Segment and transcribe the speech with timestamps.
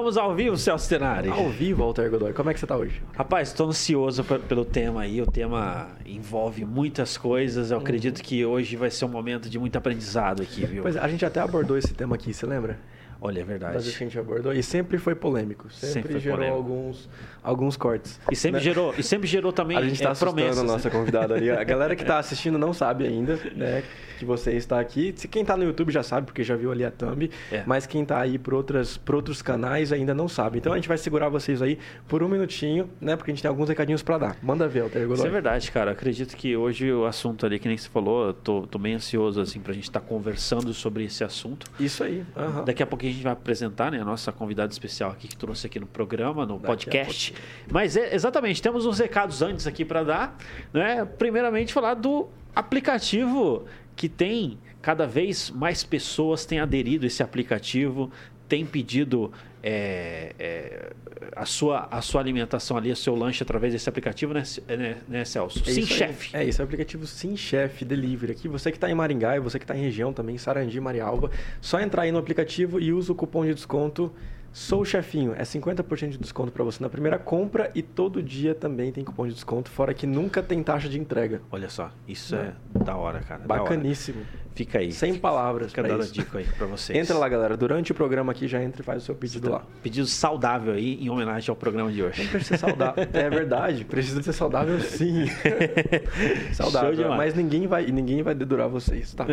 [0.00, 1.28] Estamos ao vivo, Celso Tenari.
[1.28, 2.32] Ao vivo, Walter Godoy.
[2.32, 3.02] Como é que você está hoje?
[3.14, 5.20] Rapaz, estou ansioso pelo tema aí.
[5.20, 7.70] O tema envolve muitas coisas.
[7.70, 7.82] Eu uhum.
[7.82, 10.82] acredito que hoje vai ser um momento de muito aprendizado aqui, viu?
[10.82, 12.78] Pois é, a gente até abordou esse tema aqui, você lembra?
[13.20, 13.74] Olha, é verdade.
[13.74, 14.52] Das que a gente abordou.
[14.52, 15.70] E sempre foi polêmico.
[15.70, 16.56] Sempre, sempre gerou polêmico.
[16.56, 17.08] alguns,
[17.42, 18.18] alguns cortes.
[18.30, 18.64] E sempre, né?
[18.64, 20.58] gerou, e sempre gerou também A gente está é, promessas.
[20.58, 21.50] a nossa convidada ali.
[21.50, 23.84] A galera que está assistindo não sabe ainda, né?
[24.18, 25.12] Que você está aqui.
[25.12, 27.30] Quem está no YouTube já sabe, porque já viu ali a thumb.
[27.52, 27.62] É.
[27.66, 30.58] Mas quem está aí por, outras, por outros canais ainda não sabe.
[30.58, 31.78] Então a gente vai segurar vocês aí
[32.08, 33.16] por um minutinho, né?
[33.16, 34.36] Porque a gente tem alguns recadinhos para dar.
[34.42, 35.10] Manda ver, Alter.
[35.10, 35.90] Isso é verdade, cara.
[35.90, 39.60] Acredito que hoje o assunto ali, que nem você falou, tô, tô bem ansioso, assim,
[39.60, 41.66] para a gente estar tá conversando sobre esse assunto.
[41.78, 42.24] Isso aí.
[42.36, 42.64] Uhum.
[42.64, 44.00] Daqui a pouco a gente vai apresentar né?
[44.00, 47.34] A nossa convidada especial aqui que trouxe aqui no programa, no Daqui podcast.
[47.70, 50.38] Mas é, exatamente, temos uns recados antes aqui para dar,
[50.72, 51.04] né?
[51.04, 58.10] Primeiramente falar do aplicativo que tem cada vez mais pessoas têm aderido a esse aplicativo,
[58.50, 59.30] tem pedido
[59.62, 60.92] é, é,
[61.36, 65.24] a, sua, a sua alimentação ali, o seu lanche através desse aplicativo, né, né, né
[65.24, 65.62] Celso?
[65.64, 66.36] É Sim, chefe.
[66.36, 68.32] É isso, é o aplicativo Sim Chef Delivery.
[68.32, 71.30] Aqui, você que está em Maringá e você que está em região também, Sarandi, Marialva,
[71.60, 74.12] só entrar aí no aplicativo e usa o cupom de desconto
[74.52, 78.54] Sou o chefinho, é 50% de desconto para você na primeira compra e todo dia
[78.54, 81.40] também tem cupom de desconto, fora que nunca tem taxa de entrega.
[81.52, 83.42] Olha só, isso é, é da hora, cara.
[83.46, 84.24] Bacaníssimo.
[84.54, 84.92] Fica aí.
[84.92, 85.68] Sem palavras.
[85.70, 86.98] Fica dando dica aí para vocês.
[86.98, 87.56] Entra lá, galera.
[87.56, 89.62] Durante o programa aqui, já entra e faz o seu pedido lá.
[89.82, 92.22] Pedido saudável aí, em homenagem ao programa de hoje.
[92.22, 93.08] Não precisa ser saudável.
[93.12, 95.26] é verdade, precisa ser saudável sim.
[96.52, 97.10] saudável.
[97.10, 99.24] Mas ninguém vai, ninguém vai dedurar vocês, tá?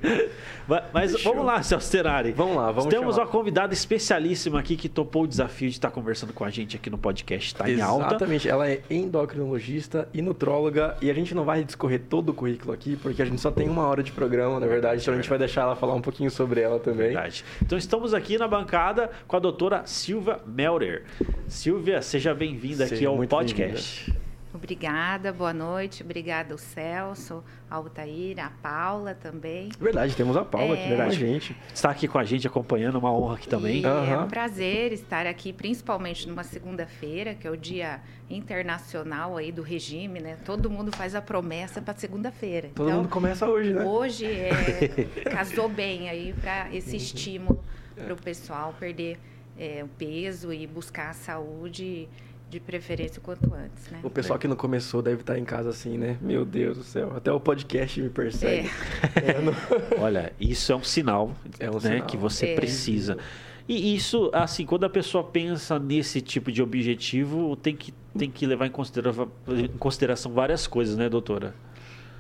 [0.93, 2.33] Mas vamos lá, Celso Tenari.
[2.33, 3.27] Vamos lá, vamos Temos chamar.
[3.27, 6.91] uma convidada especialíssima aqui que topou o desafio de estar conversando com a gente aqui
[6.91, 7.49] no podcast.
[7.49, 8.07] Está em alta.
[8.09, 12.73] Exatamente, ela é endocrinologista e nutróloga e a gente não vai discorrer todo o currículo
[12.73, 15.29] aqui, porque a gente só tem uma hora de programa, na verdade, então a gente
[15.29, 17.09] vai deixar ela falar um pouquinho sobre ela também.
[17.09, 17.45] Verdade.
[17.63, 21.05] Então estamos aqui na bancada com a doutora Silvia Melder.
[21.47, 24.13] Silvia, seja bem-vinda aqui ao podcast.
[24.53, 26.03] Obrigada, boa noite.
[26.03, 29.69] Obrigada ao Celso, ao Altair, a Paula também.
[29.79, 30.85] Verdade, temos a Paula é...
[30.85, 31.57] aqui com a gente.
[31.73, 33.85] Está aqui com a gente acompanhando, uma honra aqui também.
[33.85, 34.05] Uhum.
[34.05, 39.63] É um prazer estar aqui, principalmente numa segunda-feira, que é o dia internacional aí do
[39.63, 40.37] regime, né?
[40.45, 42.71] Todo mundo faz a promessa para segunda-feira.
[42.75, 43.85] Todo então, mundo começa hoje, né?
[43.85, 44.51] Hoje é,
[45.31, 47.63] casou bem aí para esse estímulo
[47.95, 49.19] para o pessoal perder
[49.59, 52.09] é, o peso e buscar a saúde
[52.49, 54.01] de preferência o quanto antes, né?
[54.03, 56.17] O pessoal que não começou deve estar em casa assim, né?
[56.21, 58.69] Meu Deus do céu, até o podcast me persegue.
[59.15, 59.19] É.
[59.39, 59.53] É, não...
[60.01, 62.07] Olha, isso é um sinal, é um né, sinal.
[62.07, 62.55] que você é.
[62.55, 63.19] precisa.
[63.69, 68.47] E isso, assim, quando a pessoa pensa nesse tipo de objetivo, tem que, tem que
[68.47, 71.55] levar em consideração, em consideração várias coisas, né, doutora?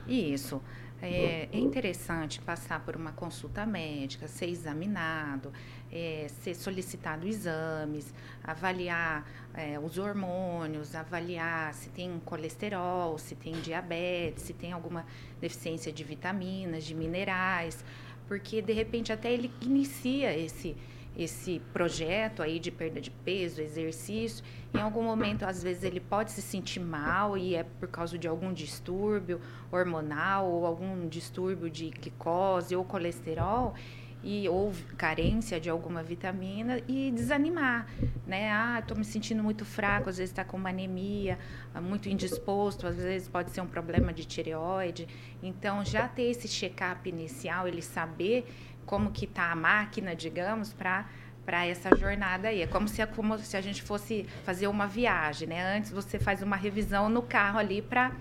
[0.07, 0.61] Isso.
[1.01, 5.53] É, é interessante passar por uma consulta médica, ser examinado,
[5.93, 8.13] é, ser solicitado exames,
[8.43, 9.25] avaliar
[9.55, 15.07] é, os hormônios, avaliar se tem colesterol, se tem diabetes, se tem alguma
[15.41, 17.85] deficiência de vitaminas, de minerais,
[18.27, 20.77] porque de repente até ele inicia esse
[21.17, 26.31] esse projeto aí de perda de peso, exercício, em algum momento às vezes ele pode
[26.31, 29.41] se sentir mal e é por causa de algum distúrbio
[29.73, 33.75] hormonal ou algum distúrbio de glicose ou colesterol
[34.23, 37.87] e ou carência de alguma vitamina e desanimar,
[38.27, 38.51] né?
[38.51, 41.39] Ah, estou me sentindo muito fraco, às vezes está com uma anemia,
[41.73, 45.07] ah, muito indisposto, às vezes pode ser um problema de tireoide.
[45.43, 48.47] Então, já ter esse check-up inicial, ele saber
[48.85, 51.07] como que está a máquina, digamos, para
[51.49, 52.61] para essa jornada aí.
[52.61, 55.79] É como se, é como se a gente fosse fazer uma viagem, né?
[55.79, 58.13] Antes você faz uma revisão no carro ali para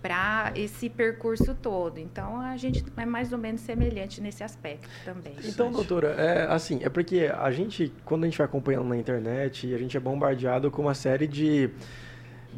[0.00, 1.98] para esse percurso todo.
[1.98, 5.34] Então a gente é mais ou menos semelhante nesse aspecto também.
[5.44, 9.74] Então, doutora, é assim, é porque a gente, quando a gente vai acompanhando na internet,
[9.74, 11.68] a gente é bombardeado com uma série de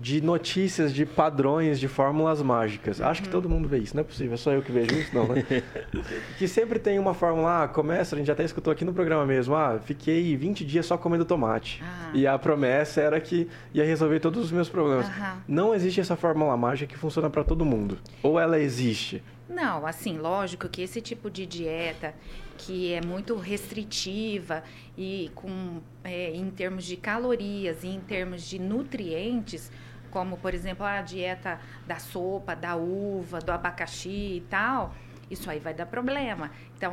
[0.01, 3.01] de notícias, de padrões, de fórmulas mágicas.
[3.01, 5.15] Acho que todo mundo vê isso, não é possível, é só eu que vejo isso,
[5.15, 5.45] não, né?
[6.39, 9.55] que sempre tem uma fórmula, ah, começa, a gente até escutou aqui no programa mesmo,
[9.55, 11.83] ah, fiquei 20 dias só comendo tomate.
[11.83, 12.11] Ah.
[12.15, 15.07] E a promessa era que ia resolver todos os meus problemas.
[15.47, 17.99] Não existe essa fórmula mágica que funciona para todo mundo.
[18.23, 19.23] Ou ela existe?
[19.49, 22.15] Não, assim, lógico que esse tipo de dieta
[22.59, 24.63] que é muito restritiva
[24.97, 29.71] e com é, em termos de calorias e em termos de nutrientes,
[30.11, 34.95] como por exemplo a dieta da sopa, da uva, do abacaxi e tal,
[35.31, 36.51] isso aí vai dar problema.
[36.77, 36.93] Então,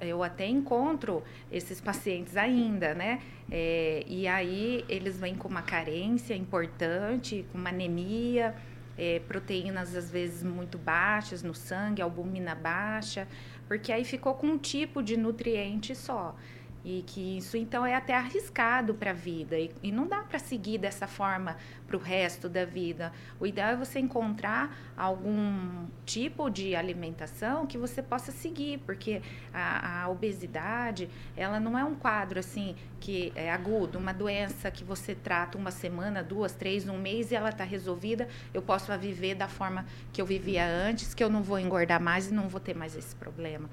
[0.00, 3.20] eu até encontro esses pacientes ainda, né?
[3.50, 8.54] É, e aí eles vêm com uma carência importante, com uma anemia,
[8.98, 13.26] é, proteínas às vezes muito baixas no sangue, albumina baixa,
[13.66, 16.36] porque aí ficou com um tipo de nutriente só.
[16.84, 19.58] E que isso então é até arriscado para a vida.
[19.58, 21.56] E, e, não dá para seguir dessa forma
[21.86, 23.12] para o resto da vida.
[23.38, 29.20] O ideal é você encontrar algum tipo de alimentação que você possa seguir, porque
[29.52, 34.84] a, a obesidade, ela não é um quadro assim que é agudo, uma doença que
[34.84, 38.28] você trata uma semana, duas, três, um mês e ela está resolvida.
[38.54, 42.28] Eu posso viver da forma que eu vivia antes, que eu não vou engordar mais
[42.28, 43.68] e não vou ter mais esse problema.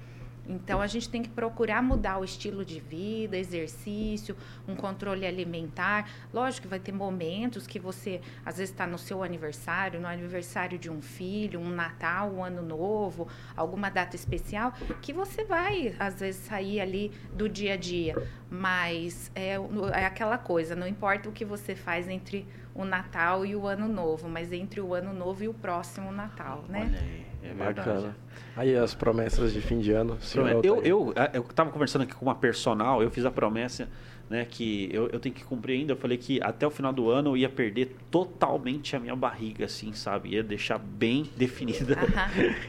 [0.47, 4.35] Então a gente tem que procurar mudar o estilo de vida, exercício,
[4.67, 6.09] um controle alimentar.
[6.33, 10.77] Lógico que vai ter momentos que você às vezes está no seu aniversário, no aniversário
[10.77, 16.19] de um filho, um Natal, um Ano Novo, alguma data especial, que você vai às
[16.19, 18.15] vezes sair ali do dia a dia.
[18.49, 19.55] Mas é,
[19.93, 22.47] é aquela coisa, não importa o que você faz entre
[22.77, 26.63] o Natal e o Ano Novo, mas entre o Ano Novo e o próximo Natal,
[26.69, 26.85] né?
[26.87, 27.53] Olha aí, é.
[27.53, 28.15] Bacana.
[28.55, 30.17] Aí as promessas de fim de ano.
[30.63, 33.89] Eu, eu, eu tava conversando aqui com uma personal, eu fiz a promessa
[34.29, 35.93] né, que eu, eu tenho que cumprir ainda.
[35.93, 39.65] Eu falei que até o final do ano eu ia perder totalmente a minha barriga,
[39.65, 40.29] assim, sabe?
[40.29, 41.97] Ia deixar bem definida.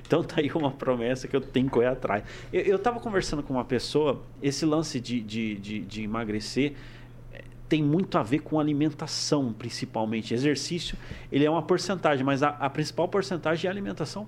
[0.07, 2.25] então tá aí uma promessa que eu tenho que correr atrás.
[2.53, 6.75] Eu, eu tava conversando com uma pessoa, esse lance de, de, de, de emagrecer
[7.69, 10.33] tem muito a ver com alimentação, principalmente.
[10.33, 10.97] Exercício,
[11.31, 14.27] ele é uma porcentagem, mas a, a principal porcentagem é a alimentação.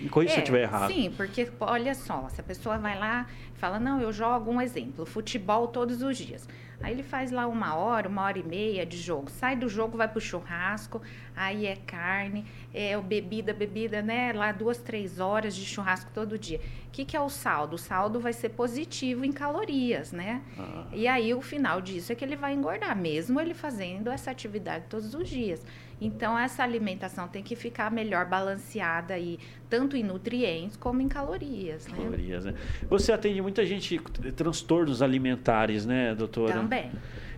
[0.00, 0.92] Me corrija é, se eu estiver errado.
[0.92, 3.26] Sim, porque olha só, se a pessoa vai lá
[3.58, 6.48] fala, não, eu jogo um exemplo, futebol todos os dias.
[6.80, 9.28] Aí ele faz lá uma hora, uma hora e meia de jogo.
[9.30, 11.02] Sai do jogo, vai pro churrasco,
[11.34, 14.32] aí é carne, é bebida, bebida, né?
[14.32, 16.60] Lá duas, três horas de churrasco todo dia.
[16.86, 17.74] O que, que é o saldo?
[17.74, 20.40] O saldo vai ser positivo em calorias, né?
[20.56, 20.86] Ah.
[20.92, 24.84] E aí o final disso é que ele vai engordar, mesmo ele fazendo essa atividade
[24.88, 25.64] todos os dias.
[26.00, 29.38] Então, essa alimentação tem que ficar melhor balanceada aí,
[29.68, 31.86] tanto em nutrientes como em calorias.
[31.88, 31.96] Né?
[31.96, 32.54] Calorias, né?
[32.88, 36.54] Você atende muita gente com transtornos alimentares, né, doutora?
[36.54, 36.90] Também.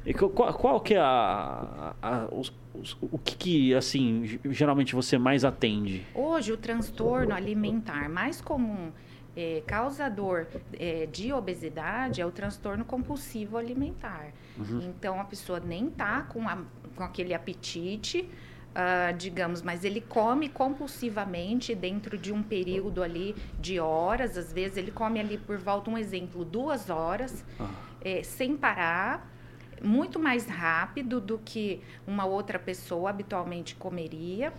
[0.04, 4.94] E qual, qual que é a, a, a os, os, o que, que, assim, geralmente
[4.94, 6.06] você mais atende?
[6.14, 8.90] Hoje, o transtorno alimentar mais comum
[9.36, 10.46] é, causador
[10.78, 14.32] é, de obesidade é o transtorno compulsivo alimentar.
[14.58, 14.80] Uhum.
[14.88, 16.58] Então, a pessoa nem tá com, a,
[16.96, 18.28] com aquele apetite,
[18.70, 24.76] Uh, digamos, mas ele come compulsivamente dentro de um período ali de horas, às vezes
[24.76, 27.68] ele come ali por volta, um exemplo, duas horas, ah.
[28.00, 29.28] é, sem parar,
[29.82, 34.52] muito mais rápido do que uma outra pessoa habitualmente comeria,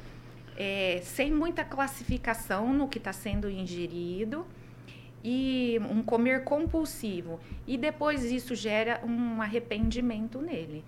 [0.57, 4.45] é, sem muita classificação no que está sendo ingerido
[5.23, 7.39] e um comer compulsivo.
[7.67, 10.83] E depois isso gera um arrependimento nele.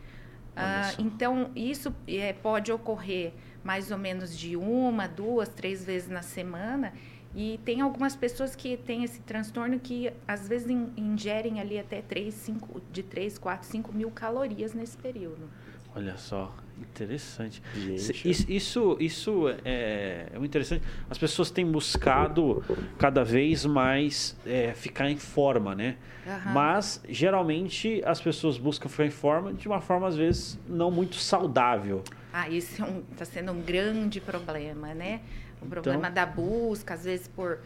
[0.56, 3.34] Ah, então, isso é, pode ocorrer
[3.64, 6.94] mais ou menos de uma, duas, três vezes na semana.
[7.36, 12.32] E tem algumas pessoas que têm esse transtorno que às vezes ingerem ali até 3,
[12.32, 15.50] 5, de 3, 4, 5 mil calorias nesse período.
[15.96, 16.54] Olha só,
[16.90, 17.62] interessante.
[17.76, 18.30] Gente.
[18.30, 20.84] Isso, isso, isso é, é muito interessante.
[21.10, 22.64] As pessoas têm buscado
[22.98, 25.98] cada vez mais é, ficar em forma, né?
[26.26, 26.54] Uhum.
[26.54, 31.16] Mas geralmente as pessoas buscam ficar em forma de uma forma às vezes não muito
[31.16, 32.04] saudável.
[32.32, 35.22] Ah, isso está é um, tá sendo um grande problema, né?
[35.62, 36.14] O problema então...
[36.14, 37.60] da busca, às vezes por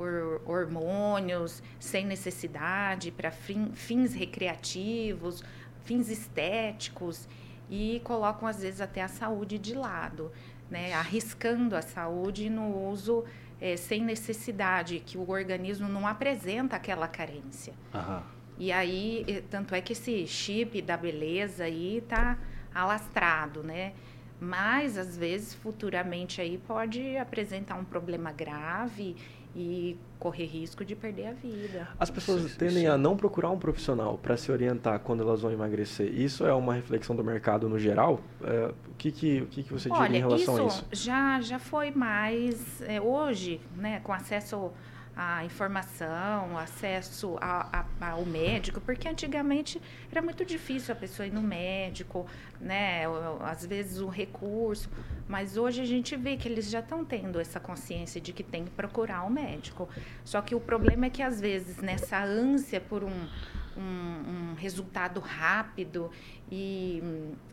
[0.00, 5.44] por hormônios sem necessidade para fins recreativos,
[5.84, 7.28] fins estéticos
[7.70, 10.32] e colocam às vezes até a saúde de lado,
[10.68, 10.92] né?
[10.92, 13.24] arriscando a saúde no uso
[13.60, 17.72] é, sem necessidade, que o organismo não apresenta aquela carência.
[17.94, 18.20] Uhum.
[18.58, 22.36] E aí, tanto é que esse chip da beleza aí está
[22.74, 23.92] alastrado, né?
[24.40, 29.16] Mas, às vezes, futuramente aí pode apresentar um problema grave
[29.54, 31.88] e correr risco de perder a vida.
[31.98, 32.92] As pessoas isso, tendem isso.
[32.92, 36.12] a não procurar um profissional para se orientar quando elas vão emagrecer.
[36.12, 38.20] Isso é uma reflexão do mercado no geral?
[38.42, 40.86] É, o que, que, o que, que você diria em relação isso a isso?
[40.92, 42.82] Já, já foi mais.
[42.82, 44.70] É, hoje, né, com acesso
[45.16, 51.32] a informação, acesso a, a, ao médico, porque antigamente era muito difícil a pessoa ir
[51.32, 52.26] no médico,
[52.60, 53.02] né?
[53.40, 54.88] Às vezes o recurso,
[55.28, 58.64] mas hoje a gente vê que eles já estão tendo essa consciência de que tem
[58.64, 59.88] que procurar o um médico.
[60.24, 63.28] Só que o problema é que às vezes nessa ânsia por um,
[63.76, 66.10] um, um resultado rápido
[66.50, 67.02] e,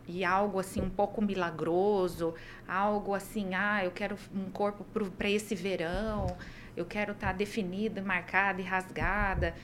[0.08, 2.34] e, algo assim um pouco milagroso,
[2.68, 4.86] algo assim, ah, eu quero um corpo
[5.18, 6.38] para esse verão
[6.78, 9.56] eu quero estar tá definida, marcada e rasgada.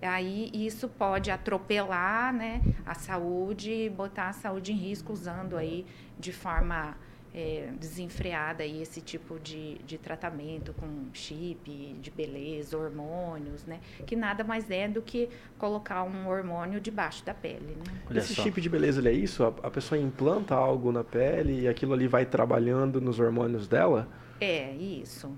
[0.00, 5.86] Aí isso pode atropelar né, a saúde e botar a saúde em risco usando aí
[6.18, 6.96] de forma
[7.34, 13.80] é, desenfreada aí esse tipo de, de tratamento com chip de beleza, hormônios, né?
[14.04, 18.02] Que nada mais é do que colocar um hormônio debaixo da pele, né?
[18.10, 18.42] Olha esse só.
[18.42, 19.44] chip de beleza, ele é isso?
[19.44, 24.08] A, a pessoa implanta algo na pele e aquilo ali vai trabalhando nos hormônios dela?
[24.40, 25.32] É, isso.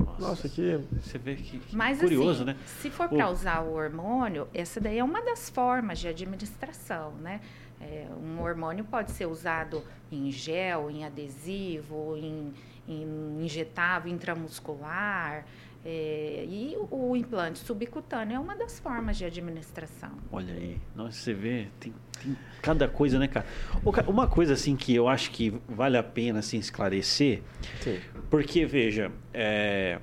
[0.00, 2.56] Nossa, Nossa que você vê que, que Mas, curioso, assim, né?
[2.80, 7.40] Se for para usar o hormônio, essa daí é uma das formas de administração, né?
[7.80, 12.52] É, um hormônio pode ser usado em gel, em adesivo, em,
[12.86, 15.46] em injetável intramuscular.
[15.84, 20.10] É, e o, o, implante subcutâneo é uma das formas de administração.
[20.30, 23.46] Olha aí, Nossa, você vê, tem, tem, cada coisa, né, cara?
[24.06, 27.42] Uma coisa assim que eu acho que vale a pena assim, esclarecer,
[27.80, 27.98] Sim.
[28.28, 29.98] porque veja, é,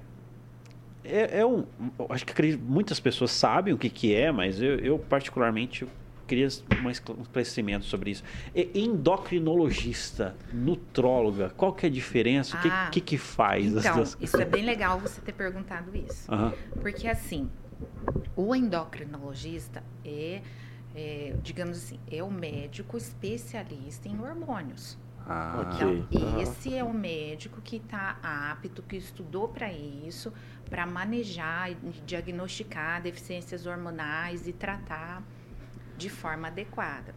[1.03, 1.63] é, é um,
[2.10, 5.88] acho que muitas pessoas sabem o que, que é, mas eu, eu particularmente
[6.27, 6.48] queria
[6.84, 8.24] um esclarecimento sobre isso.
[8.53, 12.57] Endocrinologista, nutróloga, qual que é a diferença?
[12.57, 13.74] O que, ah, que, que faz?
[13.75, 16.31] Então, isso é bem legal você ter perguntado isso.
[16.31, 16.51] Uhum.
[16.81, 17.50] Porque, assim,
[18.36, 20.41] o endocrinologista é,
[20.96, 24.98] é, digamos assim, é o médico especialista em hormônios.
[25.29, 26.07] Ah, então,
[26.39, 30.31] esse é o médico que está apto, que estudou para isso,
[30.69, 35.22] para manejar e diagnosticar deficiências hormonais e tratar
[35.97, 37.15] de forma adequada.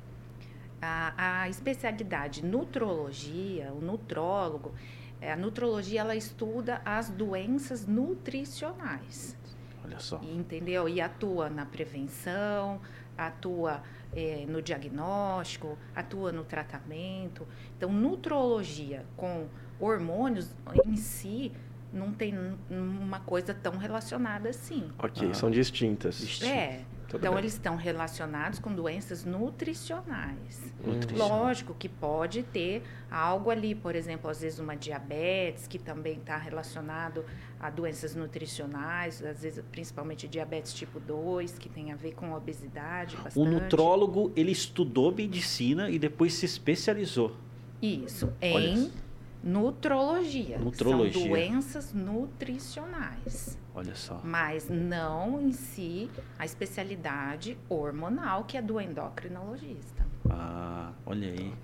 [0.81, 4.75] A, a especialidade nutrologia, o nutrólogo,
[5.21, 9.37] é, a nutrologia ela estuda as doenças nutricionais.
[9.85, 10.21] Olha só.
[10.23, 10.89] Entendeu?
[10.89, 12.81] E atua na prevenção,
[13.17, 13.83] atua
[14.15, 17.47] é, no diagnóstico, atua no tratamento.
[17.77, 19.47] Então, nutrologia com
[19.79, 20.55] hormônios
[20.87, 21.53] em si
[21.93, 22.35] não tem
[22.71, 24.91] uma coisa tão relacionada assim.
[24.99, 25.35] Ok, ah.
[25.35, 26.41] são distintas.
[26.43, 26.85] É.
[27.11, 27.43] Tudo então, bem.
[27.43, 30.73] eles estão relacionados com doenças nutricionais.
[31.13, 36.37] Lógico que pode ter algo ali, por exemplo, às vezes uma diabetes, que também está
[36.37, 37.25] relacionado
[37.59, 43.17] a doenças nutricionais, às vezes principalmente diabetes tipo 2, que tem a ver com obesidade.
[43.17, 43.39] Bastante.
[43.41, 47.35] O nutrólogo, ele estudou medicina e depois se especializou.
[47.83, 48.89] Isso, em
[49.43, 50.59] nutrologia.
[50.59, 51.13] Nutrologia.
[51.13, 53.59] São doenças nutricionais.
[53.75, 54.21] Olha só.
[54.25, 60.07] Mas não em si a especialidade hormonal, que é do endocrinologista.
[60.29, 61.55] Ah, olha aí.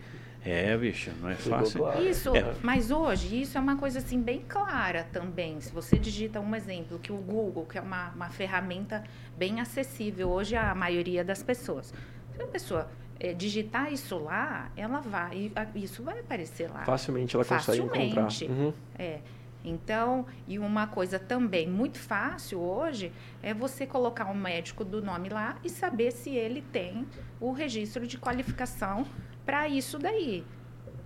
[0.44, 1.84] É, bicho, não é fácil.
[2.00, 2.54] Isso, é.
[2.62, 5.60] mas hoje isso é uma coisa assim bem clara também.
[5.60, 9.02] Se você digita um exemplo, que o Google, que é uma, uma ferramenta
[9.36, 11.92] bem acessível hoje à maioria das pessoas.
[12.32, 16.84] Se a pessoa é, digitar isso lá, ela vai, isso vai aparecer lá.
[16.84, 18.28] Facilmente ela consegue encontrar.
[18.48, 18.72] Uhum.
[18.98, 19.20] É.
[19.64, 25.28] Então, e uma coisa também muito fácil hoje é você colocar um médico do nome
[25.28, 27.04] lá e saber se ele tem
[27.40, 29.04] o registro de qualificação
[29.44, 30.44] para isso daí.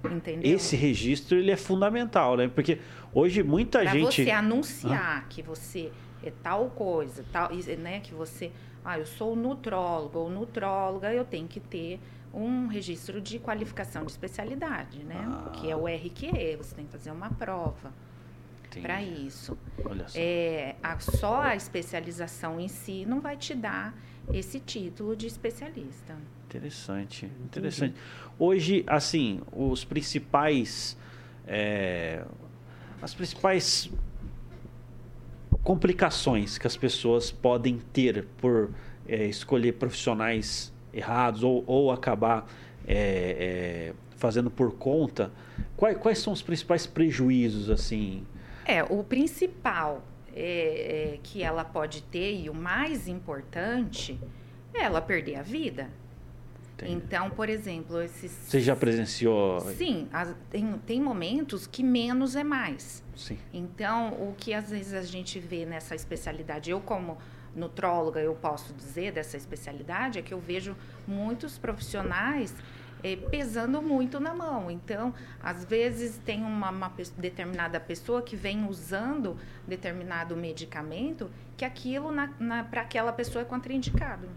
[0.05, 0.55] Entendeu?
[0.55, 2.49] Esse registro ele é fundamental, né?
[2.49, 2.79] Porque
[3.15, 4.03] hoje muita pra gente.
[4.03, 5.25] Para você anunciar ah.
[5.29, 5.91] que você
[6.23, 8.01] é tal coisa, tal, né?
[8.01, 8.51] Que você,
[8.85, 12.01] ah, eu sou nutrólogo ou nutróloga, eu tenho que ter
[12.33, 15.27] um registro de qualificação de especialidade, né?
[15.29, 15.51] Ah.
[15.51, 17.93] Que é o RQE, você tem que fazer uma prova
[18.81, 19.59] para isso.
[19.85, 20.19] Olha só.
[20.19, 23.95] É, a, só a especialização em si não vai te dar
[24.33, 26.17] esse título de especialista.
[26.47, 27.95] Interessante, interessante.
[28.39, 30.97] Hoje, assim, os principais,
[31.47, 32.25] é,
[33.03, 33.91] as principais
[35.63, 38.71] complicações que as pessoas podem ter por
[39.07, 42.47] é, escolher profissionais errados ou, ou acabar
[42.87, 45.33] é, é fazendo por conta,
[45.77, 48.27] quais, quais são os principais prejuízos, assim?
[48.67, 54.21] É, o principal é, é, que ela pode ter e o mais importante
[54.75, 55.89] é ela perder a vida.
[56.85, 56.93] Entendi.
[56.93, 58.31] Então, por exemplo, esses.
[58.31, 59.61] Você já presenciou?
[59.61, 63.03] Sim, as, tem, tem momentos que menos é mais.
[63.17, 63.39] Sim.
[63.53, 67.19] Então, o que às vezes a gente vê nessa especialidade, eu como
[67.55, 72.55] nutróloga, eu posso dizer dessa especialidade, é que eu vejo muitos profissionais
[73.03, 74.71] é, pesando muito na mão.
[74.71, 75.13] Então,
[75.43, 82.11] às vezes tem uma, uma determinada pessoa que vem usando determinado medicamento que aquilo
[82.71, 84.29] para aquela pessoa é contraindicado.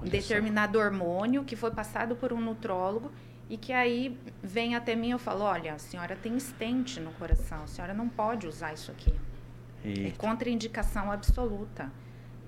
[0.00, 0.84] Olha determinado só.
[0.84, 3.10] hormônio que foi passado por um nutrólogo
[3.48, 7.12] e que aí vem até mim e eu falo, olha, a senhora tem estente no
[7.12, 9.12] coração, a senhora não pode usar isso aqui.
[9.84, 10.08] É Eita.
[10.08, 11.92] É contraindicação absoluta.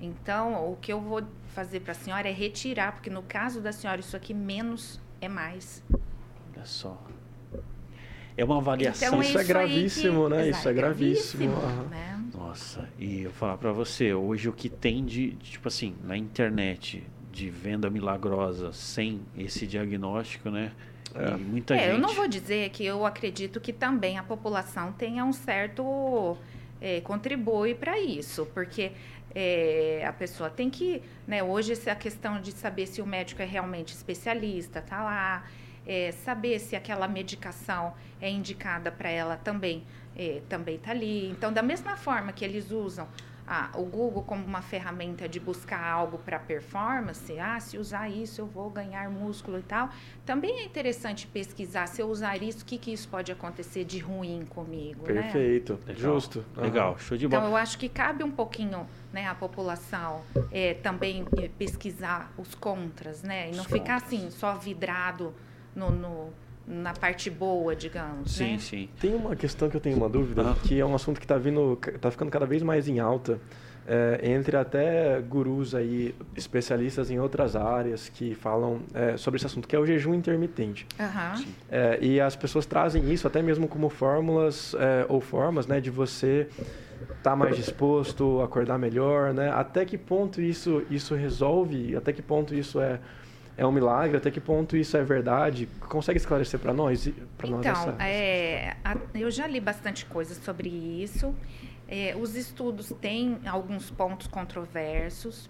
[0.00, 3.72] Então, o que eu vou fazer para a senhora é retirar, porque no caso da
[3.72, 5.82] senhora isso aqui menos é mais.
[6.54, 7.02] Olha só.
[8.36, 9.08] É uma avaliação.
[9.08, 10.30] Então, isso, é gravíssimo, que...
[10.30, 10.48] né?
[10.48, 11.50] Exato, isso é gravíssimo.
[11.50, 12.24] gravíssimo né?
[12.34, 17.02] Nossa, e eu falar para você, hoje o que tem de, tipo assim, na internet,
[17.36, 20.72] de venda milagrosa sem esse diagnóstico, né?
[21.14, 21.36] É.
[21.36, 21.90] muita é, gente...
[21.90, 26.36] Eu não vou dizer que eu acredito que também a população tenha um certo
[26.80, 28.92] é, contribui para isso, porque
[29.34, 33.44] é, a pessoa tem que, né, hoje essa questão de saber se o médico é
[33.44, 35.44] realmente especialista, tá lá,
[35.86, 39.84] é, saber se aquela medicação é indicada para ela também,
[40.16, 41.28] é, também tá ali.
[41.28, 43.06] Então, da mesma forma que eles usam
[43.46, 48.40] ah, o Google como uma ferramenta de buscar algo para performance, ah, se usar isso
[48.40, 49.88] eu vou ganhar músculo e tal,
[50.24, 53.98] também é interessante pesquisar se eu usar isso, o que, que isso pode acontecer de
[53.98, 55.06] ruim comigo.
[55.06, 55.22] Né?
[55.22, 55.94] Perfeito, né?
[55.94, 56.44] justo.
[56.56, 57.42] Legal, show de bola.
[57.42, 62.54] Então eu acho que cabe um pouquinho né, a população é, também é, pesquisar os
[62.54, 63.50] contras, né?
[63.50, 64.02] E não os ficar contras.
[64.04, 65.32] assim, só vidrado
[65.74, 66.32] no, no
[66.66, 68.32] na parte boa, digamos.
[68.32, 68.58] Sim, né?
[68.58, 68.88] sim.
[69.00, 70.56] Tem uma questão que eu tenho uma dúvida, ah.
[70.64, 73.40] que é um assunto que está vindo, tá ficando cada vez mais em alta.
[73.88, 79.68] É, entre até gurus aí, especialistas em outras áreas que falam é, sobre esse assunto,
[79.68, 80.84] que é o jejum intermitente.
[80.98, 81.44] Uhum.
[81.70, 85.88] É, e as pessoas trazem isso até mesmo como fórmulas é, ou formas né, de
[85.88, 86.48] você
[87.00, 89.50] estar tá mais disposto, acordar melhor, né?
[89.50, 92.98] Até que ponto isso, isso resolve, até que ponto isso é
[93.56, 94.16] é um milagre?
[94.16, 95.68] Até que ponto isso é verdade?
[95.80, 97.08] Consegue esclarecer para nós?
[97.38, 98.02] Pra então, nós essa...
[98.02, 101.34] é, a, eu já li bastante coisa sobre isso.
[101.88, 105.48] É, os estudos têm alguns pontos controversos.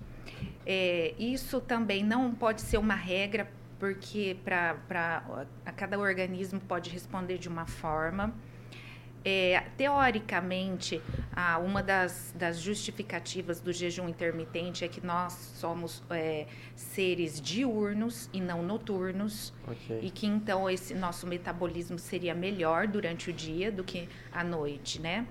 [0.64, 4.77] É, isso também não pode ser uma regra, porque para
[5.77, 8.35] cada organismo pode responder de uma forma.
[9.29, 11.03] É, teoricamente,
[11.35, 18.31] ah, uma das, das, justificativas do jejum intermitente é que nós somos é, seres diurnos
[18.33, 19.53] e não noturnos.
[19.67, 19.99] Okay.
[20.01, 25.01] E que então esse nosso metabolismo seria melhor durante o dia do que à noite,
[25.01, 25.27] né?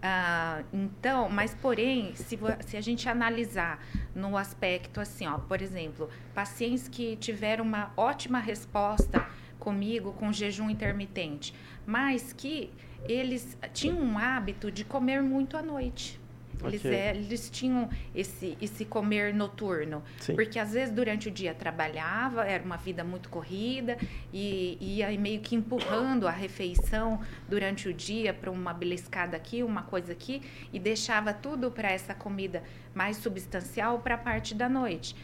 [0.00, 6.08] Ah, então, mas porém, se, se a gente analisar no aspecto assim, ó, por exemplo,
[6.34, 12.72] pacientes que tiveram uma ótima resposta comigo com jejum intermitente, mas que
[13.04, 16.20] eles tinham um hábito de comer muito à noite.
[16.64, 16.94] Eles, okay.
[16.94, 20.02] é, eles tinham esse, esse comer noturno.
[20.18, 20.34] Sim.
[20.34, 23.96] Porque às vezes durante o dia trabalhava, era uma vida muito corrida,
[24.32, 29.82] e ia meio que empurrando a refeição durante o dia para uma beliscada aqui, uma
[29.82, 32.62] coisa aqui, e deixava tudo para essa comida
[32.94, 35.14] mais substancial para a parte da noite.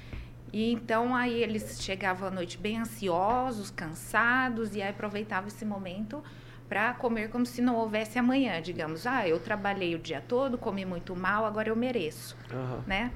[0.53, 6.23] E então aí eles chegavam à noite bem ansiosos, cansados, e aí aproveitavam esse momento
[6.69, 9.07] para comer como se não houvesse amanhã, digamos.
[9.07, 12.81] Ah, eu trabalhei o dia todo, comi muito mal, agora eu mereço, uhum.
[12.87, 13.13] né?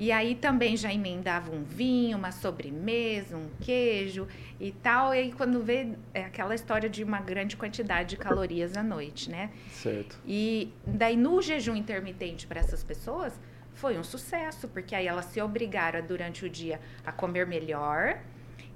[0.00, 4.26] E aí também já emendava um vinho, uma sobremesa, um queijo
[4.58, 5.14] e tal.
[5.14, 9.30] E aí quando vê é aquela história de uma grande quantidade de calorias à noite,
[9.30, 9.50] né?
[9.70, 10.18] Certo.
[10.26, 13.38] E daí no jejum intermitente para essas pessoas
[13.74, 18.18] foi um sucesso, porque aí elas se obrigaram durante o dia a comer melhor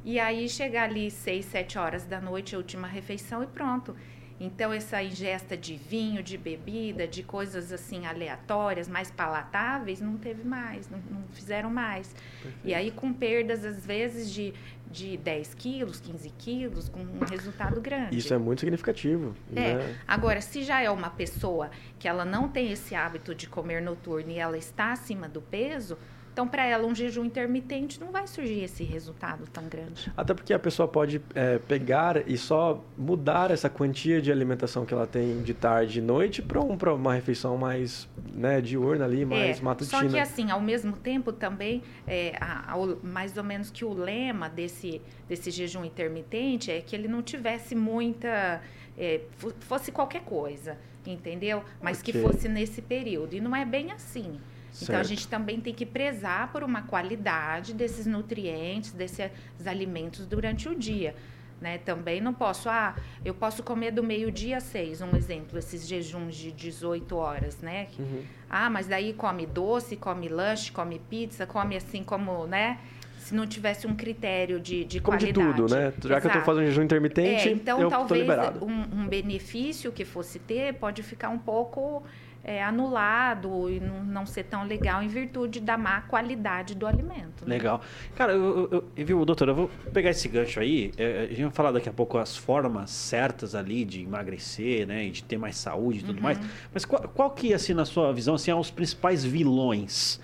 [0.04, 3.96] e aí chegar ali seis, sete horas da noite, a última refeição e pronto.
[4.38, 10.44] Então essa ingesta de vinho, de bebida, de coisas assim aleatórias, mais palatáveis, não teve
[10.44, 12.12] mais, não, não fizeram mais.
[12.12, 12.58] Perfeito.
[12.64, 14.52] E aí com perdas às vezes de,
[14.90, 18.18] de 10 quilos, 15 quilos, com um resultado grande.
[18.18, 19.34] Isso é muito significativo.
[19.54, 19.74] É.
[19.74, 19.96] Né?
[20.06, 24.30] Agora, se já é uma pessoa que ela não tem esse hábito de comer noturno
[24.30, 25.96] e ela está acima do peso,
[26.34, 30.12] então, para ela, um jejum intermitente não vai surgir esse resultado tão grande.
[30.16, 34.92] Até porque a pessoa pode é, pegar e só mudar essa quantia de alimentação que
[34.92, 39.60] ela tem de tarde e noite para um, uma refeição mais né, diurna ali, mais
[39.60, 40.02] é, matutina.
[40.02, 43.92] Só que assim, ao mesmo tempo também, é, a, a, mais ou menos que o
[43.92, 48.60] lema desse, desse jejum intermitente é que ele não tivesse muita...
[48.98, 49.20] É,
[49.60, 51.62] fosse qualquer coisa, entendeu?
[51.80, 52.12] Mas okay.
[52.12, 53.34] que fosse nesse período.
[53.34, 54.40] E não é bem assim.
[54.74, 54.90] Certo.
[54.90, 59.30] Então a gente também tem que prezar por uma qualidade desses nutrientes, desses
[59.64, 61.14] alimentos durante o dia.
[61.60, 61.78] Né?
[61.78, 66.34] Também não posso, ah, eu posso comer do meio-dia a seis, um exemplo, esses jejuns
[66.34, 67.86] de 18 horas, né?
[67.96, 68.22] Uhum.
[68.50, 72.80] Ah, mas daí come doce, come lanche, come pizza, come assim como, né?
[73.18, 75.46] Se não tivesse um critério de, de como qualidade.
[75.46, 75.82] de tudo, né?
[75.84, 76.20] Já Exato.
[76.20, 78.28] que eu estou fazendo jejum intermitente, é, então eu talvez
[78.60, 82.02] um, um benefício que fosse ter pode ficar um pouco
[82.44, 87.46] é, anulado e não, não, ser tão legal em virtude da má qualidade do alimento.
[87.46, 87.56] Né?
[87.56, 87.80] Legal.
[88.14, 90.92] Cara, eu, eu, eu, viu, doutora, eu vou pegar esse gancho aí.
[90.98, 95.06] É, a gente vai falar daqui a pouco as formas certas ali de emagrecer, né?
[95.06, 96.22] E de ter mais saúde e tudo uhum.
[96.22, 96.38] mais.
[96.72, 100.20] Mas qual, qual que, assim, na sua visão, assim, são os principais vilões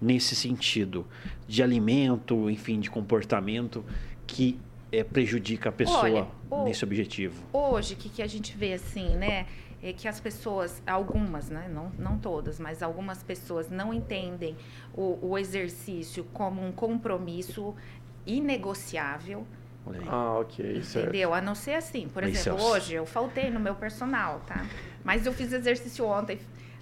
[0.00, 1.04] nesse sentido?
[1.48, 3.84] De alimento, enfim, de comportamento
[4.28, 4.58] que
[4.92, 7.42] é, prejudica a pessoa Olha, nesse objetivo?
[7.52, 9.46] Hoje, o que, que a gente vê assim, né?
[9.84, 14.56] É que as pessoas, algumas, né, não, não todas, mas algumas pessoas não entendem
[14.94, 17.74] o, o exercício como um compromisso
[18.26, 19.46] inegociável.
[20.08, 21.08] Ah, ok, certo.
[21.08, 21.34] Entendeu?
[21.34, 22.08] A não ser assim.
[22.08, 24.64] Por exemplo, hoje eu faltei no meu personal, tá?
[25.04, 26.38] Mas eu fiz exercício ontem,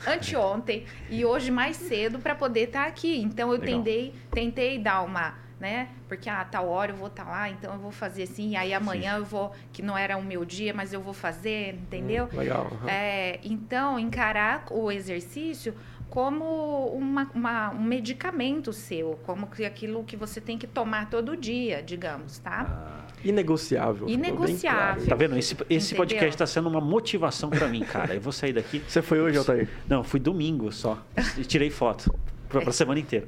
[0.07, 3.21] anteontem e hoje mais cedo para poder estar tá aqui.
[3.21, 5.90] Então eu tentei, tentei dar uma né?
[6.09, 8.75] Porque, ah, tal hora eu vou estar tá lá, então eu vou fazer assim, aí
[8.75, 9.18] amanhã Sim.
[9.18, 12.29] eu vou, que não era o meu dia, mas eu vou fazer, entendeu?
[12.35, 12.66] Hum, legal.
[12.68, 12.88] Uhum.
[12.88, 15.72] É, então, encarar o exercício
[16.11, 21.37] como uma, uma, um medicamento seu, como que aquilo que você tem que tomar todo
[21.37, 22.66] dia, digamos, tá?
[22.68, 24.09] Ah, inegociável.
[24.09, 24.94] Inegociável.
[24.94, 25.07] Claro.
[25.07, 25.38] Tá vendo?
[25.38, 28.16] Esse, esse podcast está sendo uma motivação para mim, cara.
[28.16, 28.83] Eu vou sair daqui.
[28.87, 29.68] Você foi hoje, Altair?
[29.88, 30.98] Não, fui domingo só.
[31.38, 32.12] E tirei foto.
[32.53, 33.27] Pra, pra semana inteira.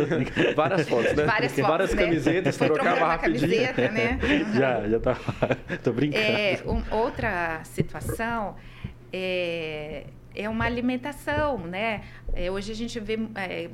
[0.54, 1.24] Várias fotos, né?
[1.24, 2.04] Várias, fotos, Várias né?
[2.04, 3.40] camisetas, Foi trocava rapidinho.
[3.40, 4.18] Camiseta, né?
[4.54, 5.16] já, já tá.
[5.82, 6.22] Tô brincando.
[6.22, 8.54] É, um, outra situação
[9.10, 12.02] é, é uma alimentação, né?
[12.34, 13.70] É, hoje a gente vê é,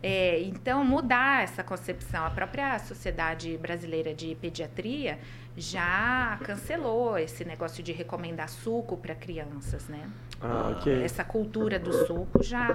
[0.03, 2.25] É, então, mudar essa concepção.
[2.25, 5.19] A própria Sociedade Brasileira de Pediatria
[5.57, 10.11] já cancelou esse negócio de recomendar suco para crianças, né?
[10.41, 11.05] Ah, ok.
[11.05, 12.75] Essa cultura do suco já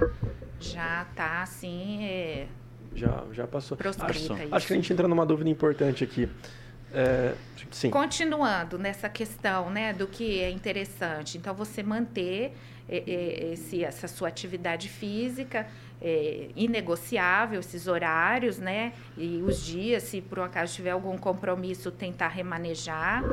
[0.60, 2.06] já está assim.
[2.06, 2.48] É,
[2.96, 3.78] já, já passou.
[3.80, 6.30] Acho, acho, que a gente entra numa dúvida importante aqui.
[6.94, 7.34] É,
[7.72, 7.90] sim.
[7.90, 11.38] Continuando nessa questão né, do que é interessante.
[11.38, 12.54] Então, você manter
[12.90, 15.68] esse, essa sua atividade física
[16.02, 18.94] é, inegociável, esses horários, né?
[19.18, 23.24] E os dias, se por um acaso tiver algum compromisso, tentar remanejar.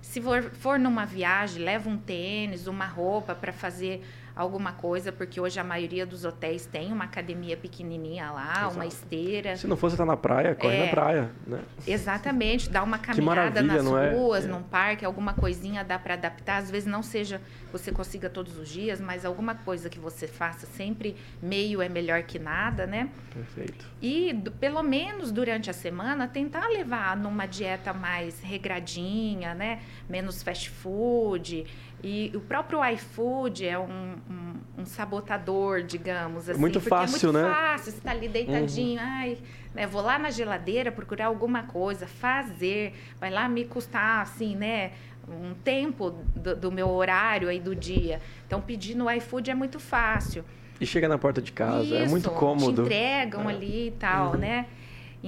[0.00, 4.02] Se for, for numa viagem, leva um tênis, uma roupa para fazer
[4.36, 8.74] alguma coisa, porque hoje a maioria dos hotéis tem uma academia pequenininha lá, Exato.
[8.74, 9.56] uma esteira.
[9.56, 11.60] Se não fosse estar na praia, corre é, na praia, né?
[11.86, 14.10] Exatamente, dá uma caminhada nas é?
[14.12, 14.48] ruas, é?
[14.48, 17.40] num parque, alguma coisinha dá para adaptar, às vezes não seja
[17.72, 22.22] você consiga todos os dias, mas alguma coisa que você faça sempre meio é melhor
[22.22, 23.08] que nada, né?
[23.32, 23.86] Perfeito.
[24.00, 29.80] E pelo menos durante a semana tentar levar numa dieta mais regradinha, né?
[30.08, 31.66] Menos fast food,
[32.02, 36.58] e o próprio iFood é um, um, um sabotador, digamos assim.
[36.60, 37.54] Muito fácil, é muito né?
[37.54, 39.06] fácil, você está ali deitadinho, uhum.
[39.08, 39.38] ai,
[39.74, 44.92] né, vou lá na geladeira procurar alguma coisa, fazer, vai lá me custar, assim, né,
[45.28, 48.20] um tempo do, do meu horário aí do dia.
[48.46, 50.44] Então, pedir no iFood é muito fácil.
[50.80, 52.82] E chega na porta de casa, Isso, é muito cômodo.
[52.82, 53.54] Te entregam É.
[53.54, 54.38] ali e tal, Uhum.
[54.38, 54.66] né?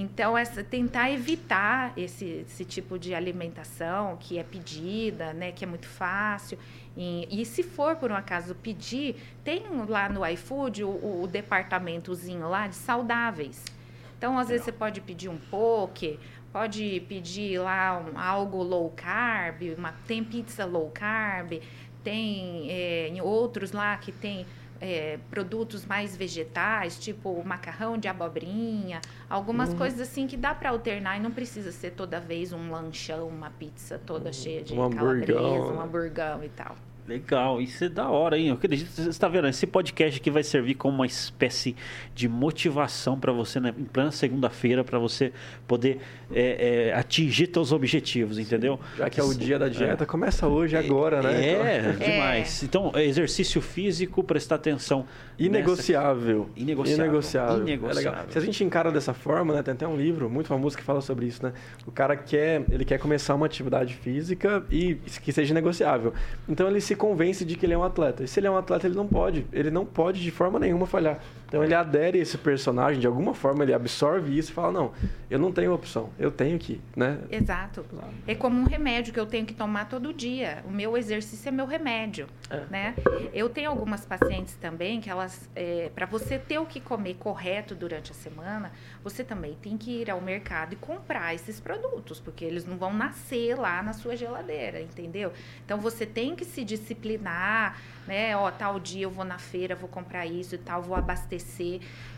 [0.01, 5.51] Então, essa, tentar evitar esse, esse tipo de alimentação que é pedida, né?
[5.51, 6.57] Que é muito fácil.
[6.95, 12.47] E, e se for, por um acaso, pedir, tem lá no iFood o, o departamentozinho
[12.47, 13.65] lá de saudáveis.
[14.17, 16.17] Então, às vezes, você pode pedir um poke,
[16.53, 21.61] pode pedir lá um- algo low carb, uma, tem pizza low carb,
[22.05, 24.45] tem é, outros lá que tem
[24.81, 31.17] é, produtos mais vegetais, tipo macarrão de abobrinha, algumas coisas assim que dá para alternar
[31.17, 35.39] e não precisa ser toda vez um lanchão, uma pizza toda cheia de um calabresa,
[35.39, 36.75] um hamburgão e tal.
[37.09, 38.49] Legal, isso é da hora, hein?
[38.49, 41.75] Eu acredito, você está vendo, esse podcast aqui vai servir como uma espécie
[42.13, 43.73] de motivação para você, né?
[43.75, 45.33] em plena segunda-feira, para você
[45.67, 45.99] poder
[46.31, 48.79] é, é, atingir seus objetivos, entendeu?
[48.95, 51.49] Já que é o dia da dieta, começa hoje, agora, né?
[51.49, 52.61] É, demais.
[52.61, 55.03] Então, exercício físico, prestar atenção.
[55.39, 56.41] Inegociável.
[56.55, 57.05] nessa- Inegociável.
[57.05, 57.61] Inegociável.
[57.63, 57.89] Inegociável.
[57.89, 58.25] É legal.
[58.31, 59.63] Se a gente encara dessa forma, né?
[59.63, 61.53] Tem até um livro muito famoso que fala sobre isso, né?
[61.87, 66.13] O cara quer, ele quer começar uma atividade física e que seja negociável.
[66.47, 68.23] Então ele se convence de que ele é um atleta.
[68.23, 69.45] E se ele é um atleta, ele não pode.
[69.51, 71.19] Ele não pode de forma nenhuma falhar.
[71.49, 74.91] Então ele adere a esse personagem, de alguma forma ele absorve isso e fala: "Não,
[75.31, 76.11] eu não tenho opção.
[76.17, 77.17] Eu tenho que, né?
[77.31, 77.83] Exato.
[78.27, 80.63] É como um remédio que eu tenho que tomar todo dia.
[80.65, 82.63] O meu exercício é meu remédio, É.
[82.69, 82.95] né?
[83.33, 85.49] Eu tenho algumas pacientes também que elas,
[85.95, 88.71] para você ter o que comer correto durante a semana,
[89.03, 92.93] você também tem que ir ao mercado e comprar esses produtos, porque eles não vão
[92.93, 95.33] nascer lá na sua geladeira, entendeu?
[95.65, 97.75] Então você tem que se disciplinar,
[98.07, 98.37] né?
[98.37, 101.38] Ó, tal dia eu vou na feira, vou comprar isso e tal, vou abastecer.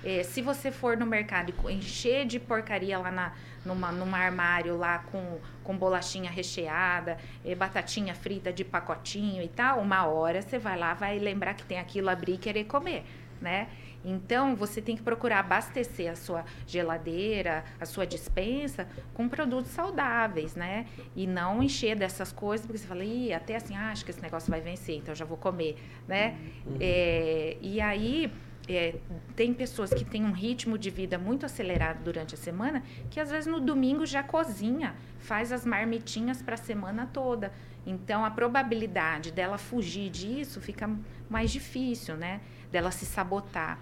[0.03, 3.33] É, se você for no mercado e encher de porcaria lá na,
[3.65, 9.79] numa, num armário lá com, com bolachinha recheada, eh, batatinha frita de pacotinho e tal,
[9.79, 13.05] uma hora você vai lá, vai lembrar que tem aquilo, abrir e querer comer,
[13.39, 13.67] né?
[14.03, 20.55] Então, você tem que procurar abastecer a sua geladeira, a sua dispensa com produtos saudáveis,
[20.55, 20.87] né?
[21.15, 24.21] E não encher dessas coisas, porque você fala, Ih, até assim, ah, acho que esse
[24.21, 26.37] negócio vai vencer, então já vou comer, né?
[26.79, 28.31] É, e aí,
[28.67, 28.95] é,
[29.35, 33.31] tem pessoas que têm um ritmo de vida muito acelerado durante a semana, que às
[33.31, 37.51] vezes no domingo já cozinha, faz as marmitinhas para a semana toda.
[37.85, 40.89] Então, a probabilidade dela fugir disso fica
[41.29, 42.41] mais difícil, né?
[42.71, 43.79] Dela se sabotar.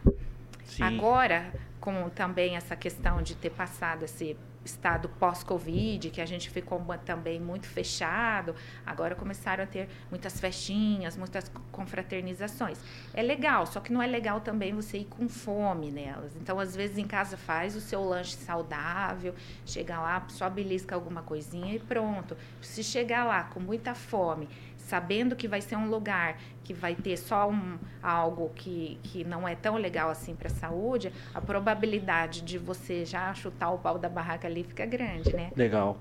[0.66, 0.84] Sim.
[0.84, 4.38] Agora, com também essa questão de ter passado esse
[4.70, 8.56] estado pós-Covid, que a gente ficou também muito fechado,
[8.86, 12.80] agora começaram a ter muitas festinhas, muitas confraternizações.
[13.14, 16.36] É legal, só que não é legal também você ir com fome nelas.
[16.36, 19.34] Então, às vezes, em casa faz o seu lanche saudável,
[19.66, 22.38] chega lá, só belisca alguma coisinha e pronto.
[22.62, 24.48] Se chegar lá com muita fome,
[24.90, 29.48] sabendo que vai ser um lugar que vai ter só um, algo que, que não
[29.48, 34.00] é tão legal assim para a saúde, a probabilidade de você já chutar o pau
[34.00, 35.52] da barraca ali fica grande, né?
[35.56, 35.98] Legal.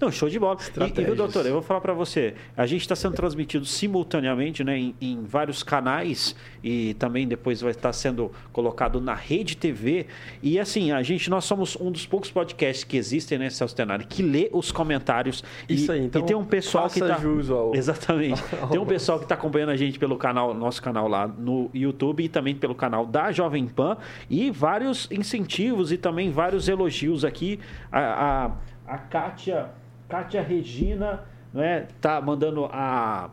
[0.00, 0.58] Não, show de bola.
[0.76, 2.34] E, e viu, doutor, eu vou falar para você.
[2.56, 7.70] A gente está sendo transmitido simultaneamente né, em, em vários canais e também depois vai
[7.70, 10.06] estar sendo colocado na Rede TV.
[10.42, 14.04] E assim, a gente, nós somos um dos poucos podcasts que existem, né, Celso Tenari,
[14.04, 15.44] que lê os comentários.
[15.68, 18.42] e, Isso aí, então e tem um pessoal que jus ao- Exatamente.
[18.70, 22.24] Tem um pessoal que está acompanhando a gente pelo canal, nosso canal lá no YouTube
[22.24, 23.96] e também pelo canal da Jovem Pan.
[24.30, 27.58] E vários incentivos e também vários elogios aqui.
[27.90, 28.00] A,
[28.46, 28.50] a,
[28.92, 29.70] a Kátia,
[30.06, 33.30] Kátia Regina né, tá mandando a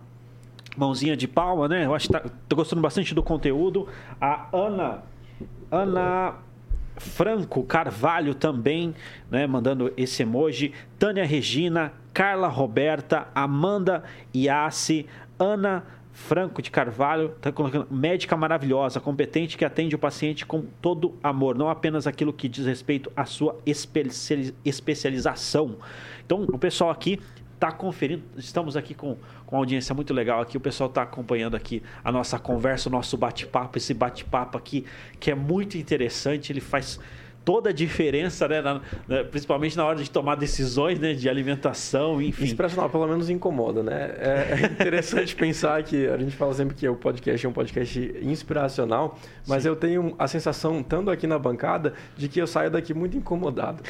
[0.77, 1.85] mãozinha de palma, né?
[1.85, 3.85] Eu acho que tá, tô gostando bastante do conteúdo.
[4.21, 5.03] A Ana.
[5.69, 6.35] Ana.
[6.95, 8.93] Franco Carvalho também,
[9.31, 10.73] né, mandando esse emoji.
[10.97, 15.05] Tânia Regina, Carla Roberta, Amanda Iassi,
[15.37, 15.83] Ana
[16.19, 21.57] Franco de Carvalho, tá colocando médica maravilhosa, competente que atende o paciente com todo amor,
[21.57, 25.77] não apenas aquilo que diz respeito à sua especiali- especialização.
[26.23, 27.19] Então, o pessoal aqui
[27.55, 28.21] está conferindo.
[28.37, 30.55] Estamos aqui com, com uma audiência muito legal aqui.
[30.57, 34.85] O pessoal está acompanhando aqui a nossa conversa, o nosso bate-papo, esse bate-papo aqui
[35.19, 36.51] que é muito interessante.
[36.51, 36.99] Ele faz
[37.45, 42.21] toda a diferença, né, na- né, principalmente na hora de tomar decisões né, de alimentação,
[42.21, 42.43] enfim.
[42.43, 44.11] Inspiracional, pelo menos incomoda, né?
[44.17, 47.99] É, é interessante pensar que a gente fala sempre que o podcast é um podcast
[48.21, 52.93] inspiracional, mas eu tenho a sensação, estando aqui na bancada, de que eu saio daqui
[52.93, 53.81] muito incomodado.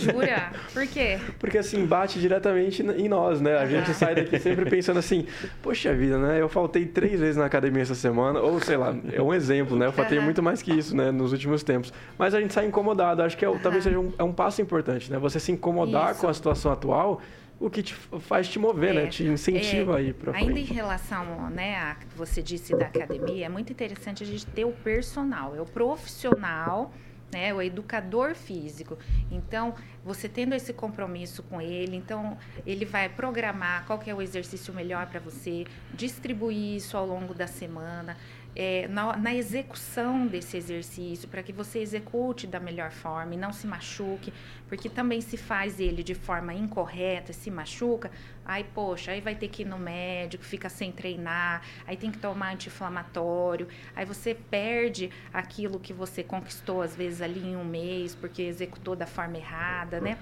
[0.00, 0.52] Jura?
[0.72, 1.18] Por quê?
[1.38, 3.56] Porque assim, bate diretamente em nós, né?
[3.56, 5.26] A gente sai daqui sempre pensando assim,
[5.62, 6.40] poxa vida, né?
[6.40, 9.86] Eu faltei três vezes na academia essa semana, ou sei lá, é um exemplo, né?
[9.86, 11.10] Eu faltei muito mais que isso, né?
[11.10, 11.92] Nos últimos tempos.
[12.18, 12.97] Mas a gente sai incomodado.
[13.02, 15.18] Acho que é, o- talvez seja um, é um passo importante, né?
[15.18, 16.20] Você se incomodar Isso.
[16.20, 17.20] com a situação atual
[17.60, 19.00] o que te faz te mover, né?
[19.00, 19.10] é, né?
[19.10, 20.46] Te incentiva é, aí para frente.
[20.48, 24.46] Ainda em relação, né, a que você disse da academia, é muito interessante a gente
[24.46, 26.92] ter o personal, é o profissional
[27.32, 28.96] né, o educador físico.
[29.30, 34.72] Então, você tendo esse compromisso com ele, então ele vai programar qual é o exercício
[34.72, 38.16] melhor para você, distribuir isso ao longo da semana
[38.54, 43.52] é, na, na, execução desse exercício, para que você execute da melhor forma e não
[43.52, 44.32] se machuque,
[44.68, 48.10] porque também se faz ele de forma incorreta, se machuca,
[48.44, 52.18] aí, poxa, aí vai ter que ir no médico, fica sem treinar, aí tem que
[52.18, 58.14] tomar anti-inflamatório, aí você perde aquilo que você conquistou, às vezes, ali em um mês,
[58.14, 60.18] porque executou da forma errada, né?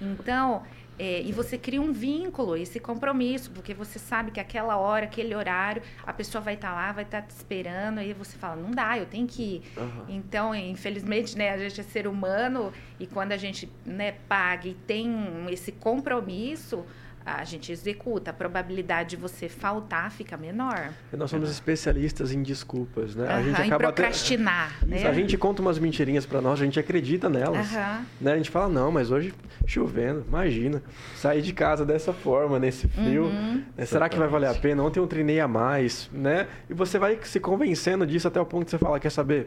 [0.00, 0.62] Então,
[0.98, 5.34] é, e você cria um vínculo, esse compromisso, porque você sabe que aquela hora, aquele
[5.34, 8.56] horário, a pessoa vai estar tá lá, vai estar tá te esperando, aí você fala,
[8.56, 9.62] não dá, eu tenho que ir.
[9.76, 10.04] Uhum.
[10.08, 14.74] Então, infelizmente, né, a gente é ser humano e quando a gente né, paga e
[14.74, 15.10] tem
[15.50, 16.84] esse compromisso,
[17.24, 20.90] a gente executa, a probabilidade de você faltar fica menor.
[21.12, 23.26] Nós somos especialistas em desculpas, né?
[23.26, 24.76] Uhum, a gente acaba em procrastinar.
[24.82, 24.86] Até...
[24.86, 25.06] Né?
[25.06, 27.70] A gente conta umas mentirinhas para nós, a gente acredita nelas.
[27.72, 28.04] Uhum.
[28.20, 28.32] Né?
[28.32, 29.32] A gente fala, não, mas hoje
[29.66, 30.82] chovendo, imagina,
[31.16, 33.62] sair de casa dessa forma, nesse frio, uhum.
[33.76, 33.84] né?
[33.86, 34.82] será que vai valer a pena?
[34.82, 36.48] Ontem eu treinei a mais, né?
[36.68, 39.46] E você vai se convencendo disso até o ponto que você fala, quer saber?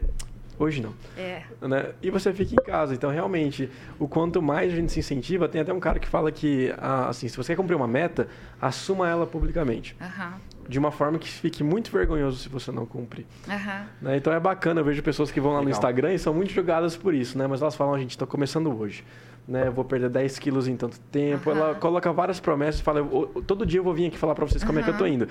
[0.58, 0.94] Hoje não.
[1.16, 1.42] É.
[1.60, 1.92] Né?
[2.02, 2.94] E você fica em casa.
[2.94, 6.32] Então, realmente, o quanto mais a gente se incentiva, tem até um cara que fala
[6.32, 8.26] que, ah, assim, se você quer cumprir uma meta,
[8.60, 9.96] assuma ela publicamente.
[10.00, 10.55] Uhum.
[10.68, 13.26] De uma forma que fique muito vergonhoso se você não cumprir.
[13.46, 13.86] Uhum.
[14.02, 14.16] Né?
[14.16, 15.70] Então é bacana, eu vejo pessoas que vão lá Legal.
[15.70, 17.46] no Instagram e são muito julgadas por isso, né?
[17.46, 19.04] Mas elas falam, a gente, está começando hoje
[19.46, 19.68] né?
[19.68, 21.50] Eu vou perder 10 quilos em tanto tempo.
[21.50, 21.56] Uhum.
[21.56, 23.00] Ela coloca várias promessas e fala,
[23.46, 24.80] todo dia eu vou vir aqui falar para vocês como uhum.
[24.80, 25.28] é que eu tô indo.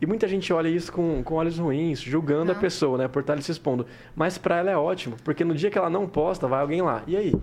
[0.00, 2.58] E muita gente olha isso com, com olhos ruins, julgando uhum.
[2.58, 3.08] a pessoa, né?
[3.08, 3.86] Por estar se expondo.
[4.14, 7.02] Mas para ela é ótimo, porque no dia que ela não posta, vai alguém lá.
[7.06, 7.34] E aí?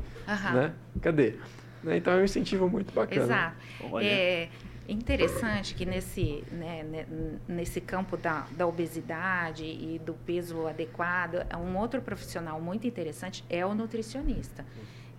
[0.53, 0.71] Né?
[1.01, 1.35] Cadê?
[1.83, 1.97] Né?
[1.97, 3.23] Então é um incentivo muito bacana.
[3.23, 3.55] Exato.
[3.91, 4.05] Olha.
[4.05, 4.49] É
[4.87, 7.05] interessante que nesse, né,
[7.47, 13.65] nesse campo da, da obesidade e do peso adequado, um outro profissional muito interessante é
[13.65, 14.65] o nutricionista.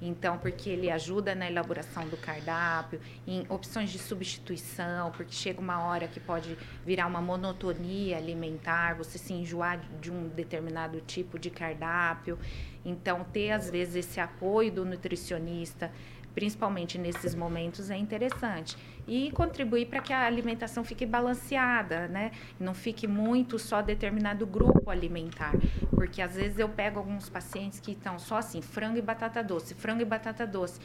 [0.03, 5.83] Então, porque ele ajuda na elaboração do cardápio, em opções de substituição, porque chega uma
[5.85, 11.49] hora que pode virar uma monotonia alimentar, você se enjoar de um determinado tipo de
[11.49, 12.39] cardápio.
[12.85, 15.91] Então, ter às vezes esse apoio do nutricionista
[16.35, 18.77] principalmente nesses momentos, é interessante.
[19.07, 22.31] E contribuir para que a alimentação fique balanceada, né?
[22.59, 25.53] Não fique muito só determinado grupo alimentar.
[25.91, 29.75] Porque às vezes eu pego alguns pacientes que estão só assim, frango e batata doce,
[29.75, 30.81] frango e batata doce.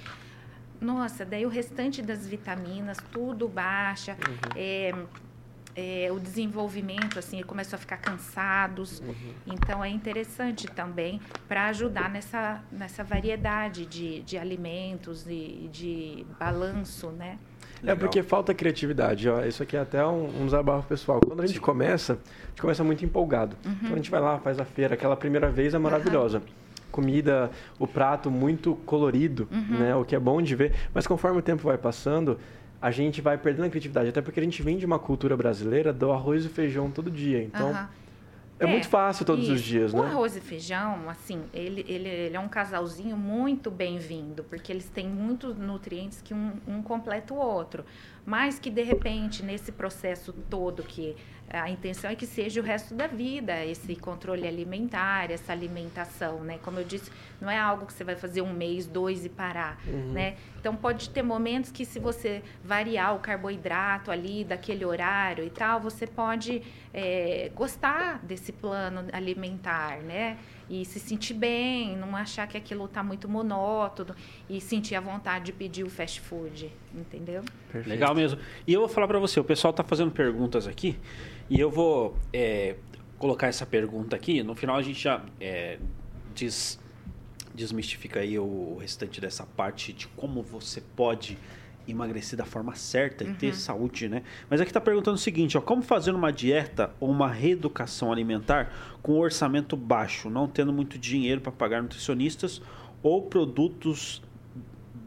[0.81, 4.13] Nossa, daí o restante das vitaminas, tudo baixa.
[4.13, 4.51] Uhum.
[4.55, 4.93] É,
[5.75, 8.99] é, o desenvolvimento, assim, começam a ficar cansados.
[8.99, 9.33] Uhum.
[9.47, 17.11] Então, é interessante também para ajudar nessa, nessa variedade de, de alimentos e de balanço,
[17.11, 17.37] né?
[17.85, 19.29] É porque falta criatividade.
[19.29, 19.43] Ó.
[19.43, 21.19] Isso aqui é até um, um desabafo pessoal.
[21.25, 21.61] Quando a gente Sim.
[21.61, 23.55] começa, a gente começa muito empolgado.
[23.65, 23.71] Uhum.
[23.81, 26.37] Então a gente vai lá, faz a feira, aquela primeira vez é maravilhosa.
[26.39, 26.43] Uhum.
[26.91, 29.79] Comida, o prato muito colorido, uhum.
[29.79, 29.95] né?
[29.95, 30.73] O que é bom de ver.
[30.93, 32.39] Mas conforme o tempo vai passando,
[32.81, 34.09] a gente vai perdendo a criatividade.
[34.09, 37.43] Até porque a gente vem de uma cultura brasileira do arroz e feijão todo dia.
[37.43, 37.85] Então, uhum.
[38.59, 39.53] É, é, muito fácil todos isso.
[39.53, 39.99] os dias, né?
[39.99, 44.89] O arroz e feijão, assim, ele, ele, ele é um casalzinho muito bem-vindo, porque eles
[44.89, 47.85] têm muitos nutrientes que um, um completa o outro.
[48.25, 51.15] Mas que, de repente, nesse processo todo que
[51.49, 56.59] a intenção é que seja o resto da vida esse controle alimentar, essa alimentação, né?
[56.63, 59.79] Como eu disse, não é algo que você vai fazer um mês, dois e parar,
[59.87, 60.13] uhum.
[60.13, 60.35] né?
[60.59, 65.79] Então pode ter momentos que se você variar o carboidrato ali daquele horário e tal,
[65.79, 66.61] você pode
[66.93, 70.37] é, gostar desse plano alimentar, né?
[70.69, 74.15] E se sentir bem, não achar que aquilo está muito monótono
[74.47, 77.43] e sentir a vontade de pedir o fast food, entendeu?
[77.71, 77.89] Perfeito.
[77.89, 78.39] Legal mesmo.
[78.67, 80.97] E eu vou falar para você, o pessoal está fazendo perguntas aqui.
[81.49, 82.75] E eu vou é,
[83.17, 84.43] colocar essa pergunta aqui.
[84.43, 85.79] No final a gente já é,
[86.35, 86.79] diz,
[87.55, 91.35] desmistifica aí o restante dessa parte de como você pode
[91.91, 93.35] emagrecer da forma certa e uhum.
[93.35, 94.23] ter saúde, né?
[94.49, 98.71] Mas aqui está perguntando o seguinte, ó, como fazer uma dieta ou uma reeducação alimentar
[99.01, 102.61] com orçamento baixo, não tendo muito dinheiro para pagar nutricionistas
[103.01, 104.21] ou produtos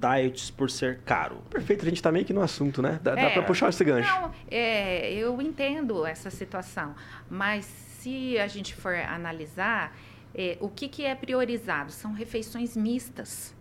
[0.02, 1.36] diets por ser caro.
[1.48, 2.98] Perfeito, a gente está meio que no assunto, né?
[3.02, 4.12] Dá, é, dá para puxar esse gancho.
[4.20, 6.94] Não, é, eu entendo essa situação,
[7.30, 9.96] mas se a gente for analisar,
[10.34, 11.92] é, o que, que é priorizado?
[11.92, 13.54] São refeições mistas.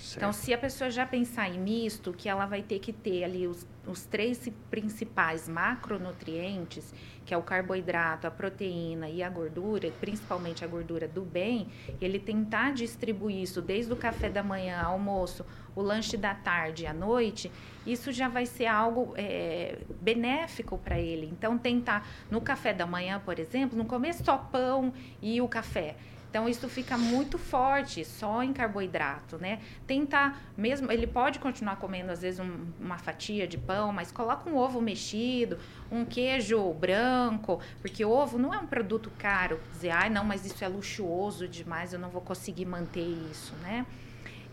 [0.00, 0.16] Certo.
[0.16, 3.46] Então, se a pessoa já pensar em misto, que ela vai ter que ter ali
[3.46, 6.94] os, os três principais macronutrientes,
[7.24, 11.68] que é o carboidrato, a proteína e a gordura, principalmente a gordura do bem,
[12.00, 15.44] ele tentar distribuir isso desde o café da manhã, almoço,
[15.76, 17.52] o lanche da tarde e à noite,
[17.86, 21.26] isso já vai ser algo é, benéfico para ele.
[21.30, 25.96] Então, tentar no café da manhã, por exemplo, não comer só pão e o café.
[26.30, 29.58] Então isso fica muito forte só em carboidrato, né?
[29.84, 34.48] Tentar mesmo, ele pode continuar comendo às vezes um, uma fatia de pão, mas coloca
[34.48, 35.58] um ovo mexido,
[35.90, 39.60] um queijo branco, porque ovo não é um produto caro.
[39.72, 43.52] Dizer, ai, ah, não, mas isso é luxuoso demais, eu não vou conseguir manter isso,
[43.56, 43.84] né?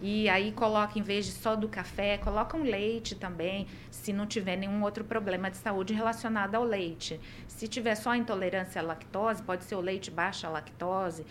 [0.02, 4.26] E aí coloca, em vez de só do café, coloca um leite também, se não
[4.26, 7.20] tiver nenhum outro problema de saúde relacionado ao leite.
[7.48, 11.26] Se tiver só intolerância à lactose, pode ser o leite baixa lactose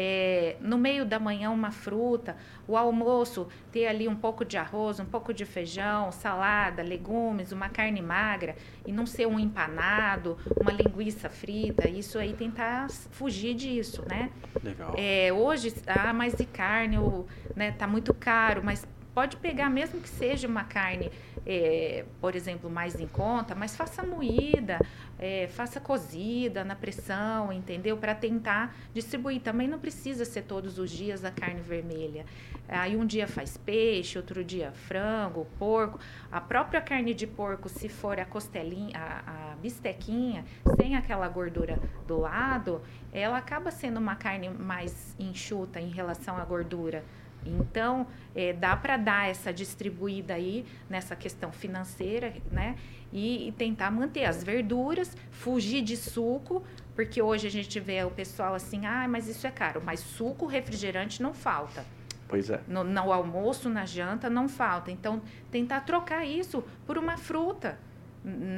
[0.00, 2.36] é, no meio da manhã uma fruta,
[2.68, 7.68] o almoço ter ali um pouco de arroz, um pouco de feijão, salada, legumes, uma
[7.68, 8.54] carne magra
[8.86, 14.30] e não ser um empanado, uma linguiça frita, isso aí tentar fugir disso, né?
[14.62, 14.94] Legal.
[14.96, 17.26] É, hoje, ah, mas de carne, o,
[17.56, 21.10] né, tá muito caro, mas pode pegar mesmo que seja uma carne
[21.48, 24.78] é, por exemplo, mais em conta, mas faça moída,
[25.18, 27.96] é, faça cozida na pressão, entendeu?
[27.96, 29.40] Para tentar distribuir.
[29.40, 32.26] Também não precisa ser todos os dias a carne vermelha.
[32.68, 35.98] Aí um dia faz peixe, outro dia frango, porco.
[36.30, 40.44] A própria carne de porco, se for a costelinha, a, a bistequinha,
[40.78, 46.44] sem aquela gordura do lado, ela acaba sendo uma carne mais enxuta em relação à
[46.44, 47.02] gordura
[47.44, 52.76] então, é, dá para dar essa distribuída aí nessa questão financeira, né?
[53.12, 56.62] E, e, tentar manter as verduras, fugir de suco,
[56.94, 60.46] porque hoje a gente vê o pessoal assim, ah, mas isso é caro, mas suco,
[60.46, 61.86] refrigerante não falta.
[62.28, 62.60] Pois é.
[62.68, 64.90] No, no almoço, na janta, não falta.
[64.90, 67.78] Então, tentar trocar isso por uma fruta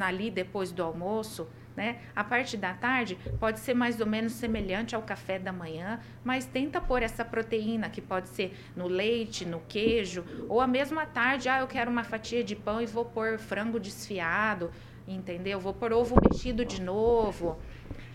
[0.01, 1.49] ali depois do almoço,
[1.81, 1.97] né?
[2.15, 6.45] A parte da tarde pode ser mais ou menos semelhante ao café da manhã, mas
[6.45, 11.49] tenta pôr essa proteína que pode ser no leite, no queijo, ou a mesma tarde,
[11.49, 14.71] ah, eu quero uma fatia de pão e vou pôr frango desfiado,
[15.09, 15.59] entendeu?
[15.59, 17.59] Vou pôr ovo mexido de novo.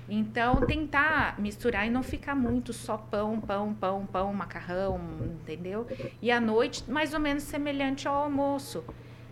[0.07, 5.01] Então, tentar misturar e não ficar muito só pão, pão, pão, pão, macarrão,
[5.41, 5.87] entendeu?
[6.21, 8.85] E à noite, mais ou menos semelhante ao almoço.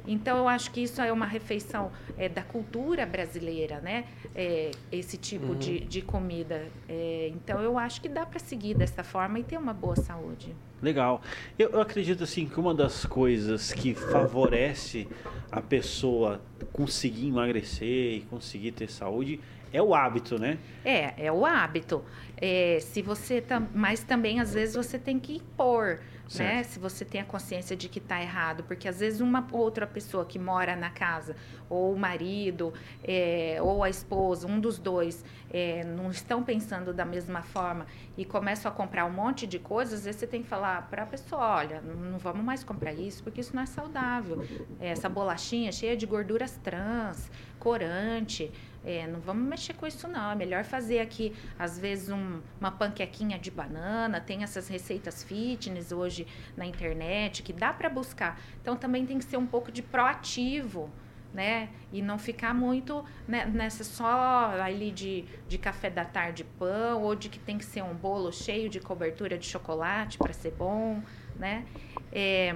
[0.05, 4.05] Então, eu acho que isso é uma refeição é, da cultura brasileira, né?
[4.35, 5.57] É, esse tipo uhum.
[5.57, 6.67] de, de comida.
[6.89, 10.55] É, então, eu acho que dá para seguir dessa forma e ter uma boa saúde.
[10.81, 11.21] Legal.
[11.57, 15.07] Eu, eu, acredito assim que uma das coisas que favorece
[15.49, 16.41] a pessoa
[16.73, 19.39] conseguir emagrecer e conseguir ter saúde
[19.71, 20.57] é o hábito, né?
[20.83, 22.03] É, é o hábito.
[22.35, 25.99] É, se você tam, mas também às vezes você tem que impor
[26.39, 26.63] né?
[26.63, 30.25] Se você tem a consciência de que está errado, porque às vezes uma outra pessoa
[30.25, 31.35] que mora na casa,
[31.69, 32.73] ou o marido,
[33.03, 37.85] é, ou a esposa, um dos dois, é, não estão pensando da mesma forma
[38.17, 41.03] e começam a comprar um monte de coisas, às vezes você tem que falar para
[41.03, 44.43] a pessoa, olha, não vamos mais comprar isso, porque isso não é saudável.
[44.79, 48.51] Essa bolachinha cheia de gorduras trans, corante,
[48.85, 50.31] é, não vamos mexer com isso não.
[50.31, 54.19] É melhor fazer aqui, às vezes, um, uma panquequinha de banana.
[54.19, 56.27] Tem essas receitas fitness hoje
[56.57, 58.39] na internet que dá para buscar.
[58.61, 60.89] Então também tem que ser um pouco de proativo.
[61.33, 61.69] Né?
[61.91, 67.15] E não ficar muito né, nessa só ali de, de café da tarde pão, ou
[67.15, 71.01] de que tem que ser um bolo cheio de cobertura de chocolate para ser bom,
[71.35, 71.65] né?
[72.11, 72.53] É,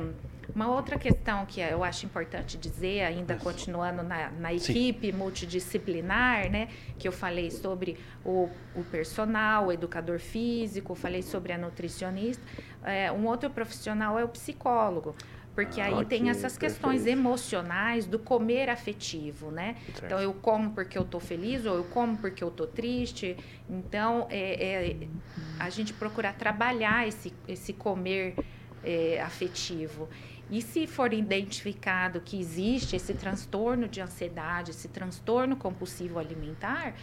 [0.58, 3.44] uma outra questão que eu acho importante dizer, ainda Isso.
[3.44, 5.16] continuando na, na equipe Sim.
[5.16, 7.96] multidisciplinar, né, que eu falei sobre
[8.26, 12.44] o, o personal, o educador físico, falei sobre a nutricionista,
[12.84, 15.16] é, um outro profissional é o psicólogo
[15.54, 17.20] porque aí tem essas questões perfeito.
[17.20, 19.76] emocionais do comer afetivo, né?
[19.88, 20.06] Certo.
[20.06, 23.36] Então eu como porque eu tô feliz ou eu como porque eu tô triste.
[23.68, 25.08] Então é, é
[25.60, 28.36] a gente procurar trabalhar esse, esse comer
[28.84, 30.08] é, afetivo.
[30.50, 36.94] E se for identificado que existe esse transtorno de ansiedade, esse transtorno compulsivo alimentar,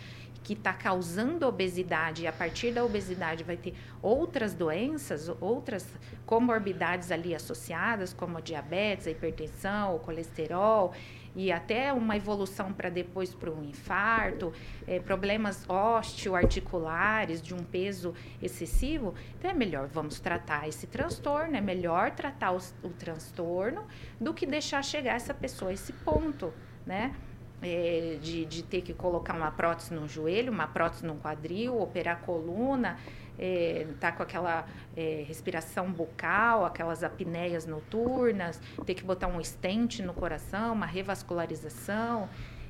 [0.43, 5.87] que está causando obesidade e a partir da obesidade vai ter outras doenças, outras
[6.27, 10.93] comorbidades ali associadas, como a diabetes, a hipertensão, o colesterol
[11.35, 14.53] e até uma evolução para depois para um infarto,
[14.87, 21.61] é, problemas osteoarticulares de um peso excessivo, então é melhor vamos tratar esse transtorno, é
[21.61, 23.85] melhor tratar o, o transtorno
[24.21, 26.53] do que deixar chegar essa pessoa a esse ponto,
[26.87, 27.15] né?
[27.63, 32.21] É, de, de ter que colocar uma prótese no joelho, uma prótese no quadril, operar
[32.21, 32.99] coluna,
[33.39, 34.67] é, tá com aquela
[34.97, 42.29] é, respiração bucal, aquelas apneias noturnas, ter que botar um estente no coração, uma revascularização.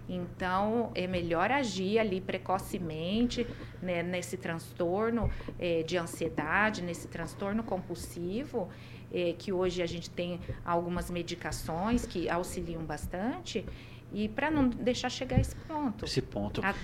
[0.09, 3.47] Então, é melhor agir ali precocemente
[3.81, 8.69] né, nesse transtorno é, de ansiedade, nesse transtorno compulsivo,
[9.13, 13.65] é, que hoje a gente tem algumas medicações que auxiliam bastante,
[14.13, 16.05] e para não deixar chegar a esse ponto.
[16.05, 16.65] Esse ponto.
[16.65, 16.75] A,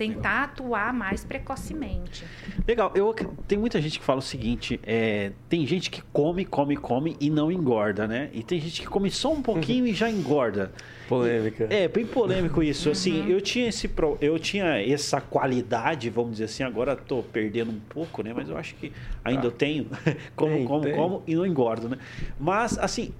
[0.00, 2.24] tentar atuar mais precocemente.
[2.66, 2.90] Legal.
[2.94, 3.14] Eu,
[3.46, 7.28] tem muita gente que fala o seguinte: é, tem gente que come, come, come e
[7.28, 8.30] não engorda, né?
[8.32, 10.72] E tem gente que come só um pouquinho e já engorda.
[11.06, 11.66] Polêmica.
[11.68, 12.88] É, bem polêmico isso.
[12.88, 12.92] Uhum.
[12.92, 13.90] Assim, eu tinha esse
[14.22, 18.32] eu tinha essa qualidade, vamos dizer assim, agora estou perdendo um pouco, né?
[18.34, 18.90] Mas eu acho que
[19.22, 19.46] ainda ah.
[19.48, 19.86] eu tenho.
[20.34, 20.94] como, tem, como, tem.
[20.94, 21.98] como e não engordo, né?
[22.38, 23.12] Mas, assim,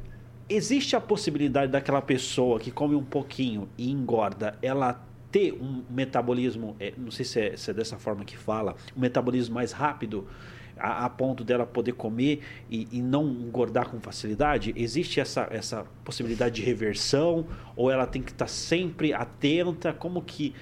[0.49, 6.77] existe a possibilidade daquela pessoa que come um pouquinho e engorda, ela ter um metabolismo,
[6.81, 10.27] é, não sei se é, se é, dessa forma que fala, um metabolismo mais rápido,
[10.77, 14.73] a, a ponto dela poder comer e, e, não engordar com facilidade?
[14.77, 17.47] Existe essa, essa possibilidade de reversão?
[17.77, 19.93] Ou ela tem que estar sempre atenta?
[19.93, 20.55] Como que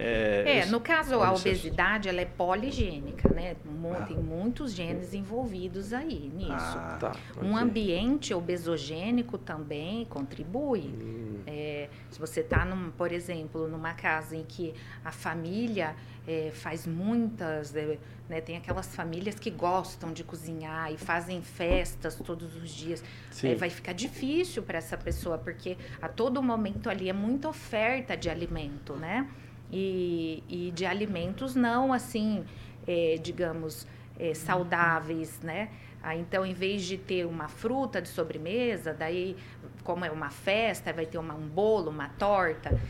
[0.00, 3.56] é, é no caso, a obesidade ela é poligênica, né?
[3.90, 4.02] Ah.
[4.02, 6.52] Tem muitos genes envolvidos aí nisso.
[6.52, 10.88] Ah, tá, um ambiente obesogênico também contribui.
[10.88, 11.42] Hum.
[11.46, 12.66] É, se você está,
[12.96, 14.74] por exemplo, numa casa em que
[15.04, 17.98] a família é, faz muitas, é,
[18.28, 23.02] né, tem aquelas famílias que gostam de cozinhar e fazem festas todos os dias,
[23.42, 28.16] é, vai ficar difícil para essa pessoa, porque a todo momento ali é muita oferta
[28.16, 29.26] de alimento, né?
[29.70, 32.44] E, e de alimentos não assim,
[32.86, 33.86] é, digamos,
[34.18, 35.70] é, saudáveis, né?
[36.02, 39.36] Ah, então, em vez de ter uma fruta de sobremesa, daí,
[39.82, 42.80] como é uma festa, vai ter uma, um bolo, uma torta.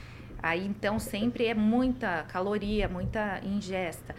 [0.43, 4.15] Aí, então, sempre é muita caloria, muita ingesta.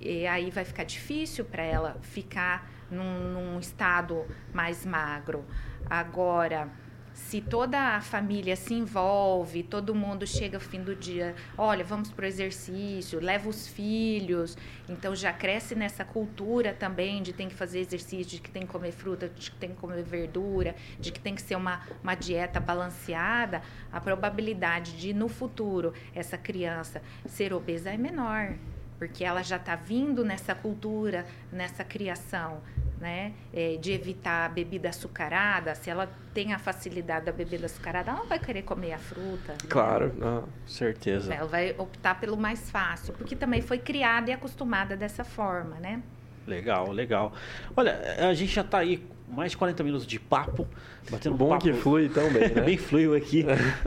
[0.00, 5.44] E aí vai ficar difícil para ela ficar num, num estado mais magro.
[5.88, 6.68] Agora,
[7.14, 12.10] se toda a família se envolve, todo mundo chega ao fim do dia, olha, vamos
[12.10, 14.56] para o exercício, leva os filhos,
[14.88, 18.72] então já cresce nessa cultura também de tem que fazer exercício, de que tem que
[18.72, 22.14] comer fruta, de que tem que comer verdura, de que tem que ser uma, uma
[22.14, 28.54] dieta balanceada, a probabilidade de no futuro essa criança ser obesa é menor
[29.02, 32.62] porque ela já está vindo nessa cultura, nessa criação,
[33.02, 35.74] né, é, de evitar a bebida açucarada.
[35.74, 39.56] Se ela tem a facilidade da bebida açucarada, ela não vai querer comer a fruta.
[39.68, 41.34] Claro, não, certeza.
[41.34, 46.00] Ela vai optar pelo mais fácil, porque também foi criada e acostumada dessa forma, né?
[46.46, 47.32] Legal, legal.
[47.76, 50.68] Olha, a gente já está aí mais de 40 minutos de papo,
[51.10, 51.64] batendo Bom um papo.
[51.64, 52.62] que flui tão bem, né?
[52.62, 53.44] bem fluiu aqui,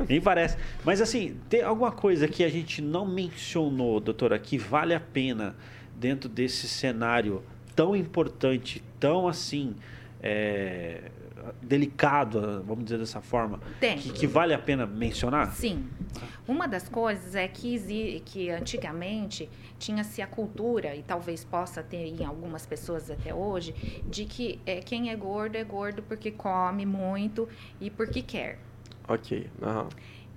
[0.10, 0.58] nem parece.
[0.84, 5.56] Mas assim, tem alguma coisa que a gente não mencionou, doutora, que vale a pena
[5.96, 7.42] dentro desse cenário
[7.76, 9.76] tão importante, tão assim,
[10.20, 11.12] é,
[11.62, 14.00] delicado, vamos dizer dessa forma, Tem.
[14.00, 15.52] Que, que, vale a pena mencionar?
[15.54, 15.86] Sim.
[16.48, 19.48] Uma das coisas é que, que antigamente
[19.78, 23.76] tinha-se a cultura, e talvez possa ter em algumas pessoas até hoje,
[24.10, 27.48] de que é, quem é gordo é gordo porque come muito
[27.80, 28.58] e porque quer.
[29.08, 29.48] Ok.
[29.62, 29.88] Uhum.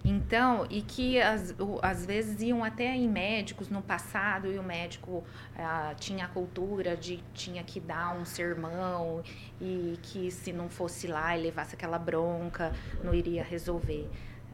[0.04, 5.24] Então, e que às, vezes iam até em médicos no passado e o médico
[5.56, 9.22] ah, tinha a cultura de tinha que dar um sermão
[9.60, 12.72] e que se não fosse lá e levasse aquela bronca,
[13.02, 14.08] não iria resolver.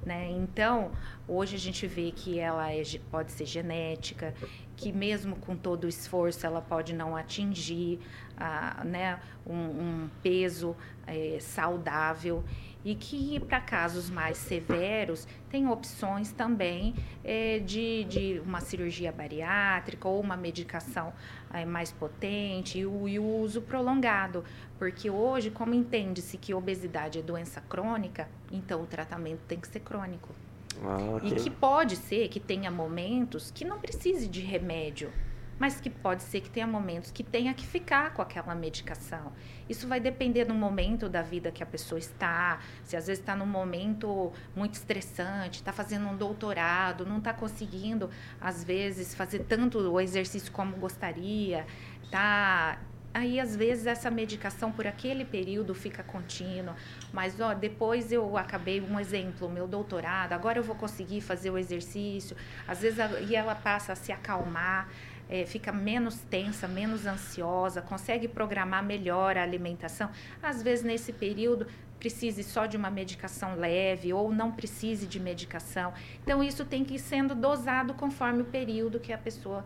[0.04, 0.30] Né?
[0.32, 0.92] Então,
[1.26, 4.34] hoje a gente vê que ela é, pode ser genética,
[4.76, 8.00] que mesmo com todo o esforço ela pode não atingir
[8.36, 10.76] ah, né, um, um peso
[11.06, 12.44] é, saudável
[12.84, 20.06] e que para casos mais severos tem opções também é, de, de uma cirurgia bariátrica
[20.06, 21.12] ou uma medicação
[21.52, 24.44] é, mais potente e o, e o uso prolongado,
[24.78, 29.80] porque hoje, como entende-se que obesidade é doença crônica, então o tratamento tem que ser
[29.80, 30.34] crônico.
[30.82, 31.30] Ah, okay.
[31.30, 35.10] E que pode ser que tenha momentos que não precise de remédio
[35.58, 39.32] mas que pode ser que tenha momentos que tenha que ficar com aquela medicação.
[39.68, 43.34] Isso vai depender do momento da vida que a pessoa está, se às vezes está
[43.34, 49.78] num momento muito estressante, está fazendo um doutorado, não está conseguindo, às vezes, fazer tanto
[49.78, 51.66] o exercício como gostaria,
[52.10, 52.78] tá?
[53.14, 56.74] Aí às vezes essa medicação por aquele período fica contínua,
[57.12, 61.56] mas ó, depois eu acabei um exemplo, meu doutorado, agora eu vou conseguir fazer o
[61.56, 62.36] exercício,
[62.66, 62.98] às vezes
[63.28, 64.88] e ela passa a se acalmar
[65.28, 70.10] é, fica menos tensa, menos ansiosa, consegue programar melhor a alimentação.
[70.42, 71.66] Às vezes, nesse período,
[71.98, 75.92] precise só de uma medicação leve ou não precise de medicação.
[76.22, 79.64] Então, isso tem que ir sendo dosado conforme o período que a pessoa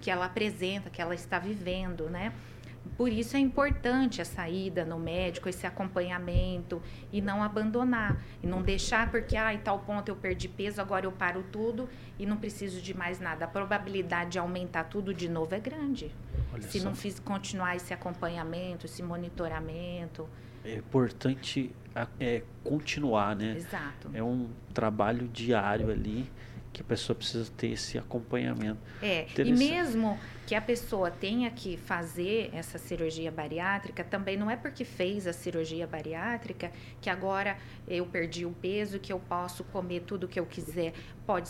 [0.00, 2.32] que ela apresenta, que ela está vivendo, né?
[2.96, 8.22] Por isso é importante a saída no médico, esse acompanhamento e não abandonar.
[8.42, 11.88] E não deixar porque, ah, em tal ponto eu perdi peso, agora eu paro tudo
[12.18, 13.44] e não preciso de mais nada.
[13.44, 16.14] A probabilidade de aumentar tudo de novo é grande.
[16.52, 16.88] Olha se só.
[16.88, 20.28] não fiz, continuar esse acompanhamento, esse monitoramento.
[20.64, 21.74] É importante
[22.20, 23.56] é, continuar, né?
[23.56, 24.10] Exato.
[24.12, 26.30] É um trabalho diário ali
[26.72, 28.78] que a pessoa precisa ter esse acompanhamento.
[29.02, 34.56] É, e mesmo que a pessoa tenha que fazer essa cirurgia bariátrica, também não é
[34.56, 40.00] porque fez a cirurgia bariátrica que agora eu perdi o peso, que eu posso comer
[40.00, 40.94] tudo que eu quiser.
[41.24, 41.48] Pode,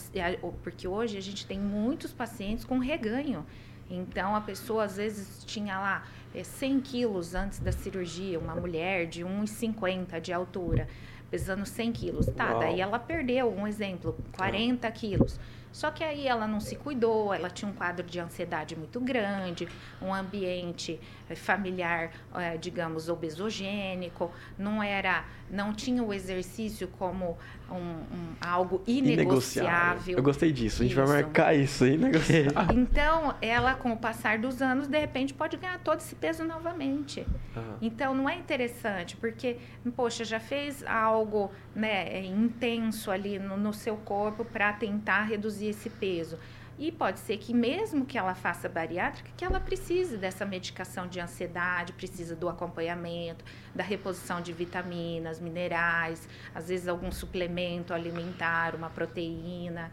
[0.62, 3.46] porque hoje a gente tem muitos pacientes com reganho.
[3.90, 6.06] Então a pessoa às vezes tinha lá
[6.42, 10.88] 100 é, quilos antes da cirurgia, uma mulher de 1,50 de altura
[11.30, 12.26] pesando 100 quilos.
[12.26, 12.60] Tá, Uau.
[12.60, 15.40] daí ela perdeu, um exemplo, 40 quilos.
[15.72, 19.66] Só que aí ela não se cuidou, ela tinha um quadro de ansiedade muito grande,
[20.00, 27.38] um ambiente eh, familiar, é, digamos, obesogênico, não era, não tinha o exercício como
[27.70, 30.16] um, um algo inegociável.
[30.16, 31.06] Eu gostei disso, a gente isso.
[31.06, 32.76] vai marcar isso, inegociável.
[32.76, 37.26] Então, ela, com o passar dos anos, de repente pode ganhar todo esse peso novamente.
[37.56, 37.76] Uhum.
[37.80, 39.56] Então, não é interessante, porque,
[39.96, 45.90] poxa, já fez algo né, intenso ali no, no seu corpo para tentar reduzir esse
[45.90, 46.38] peso.
[46.78, 51.20] E pode ser que mesmo que ela faça bariátrica, que ela precise dessa medicação de
[51.20, 53.44] ansiedade, precisa do acompanhamento,
[53.74, 59.92] da reposição de vitaminas, minerais, às vezes algum suplemento alimentar, uma proteína,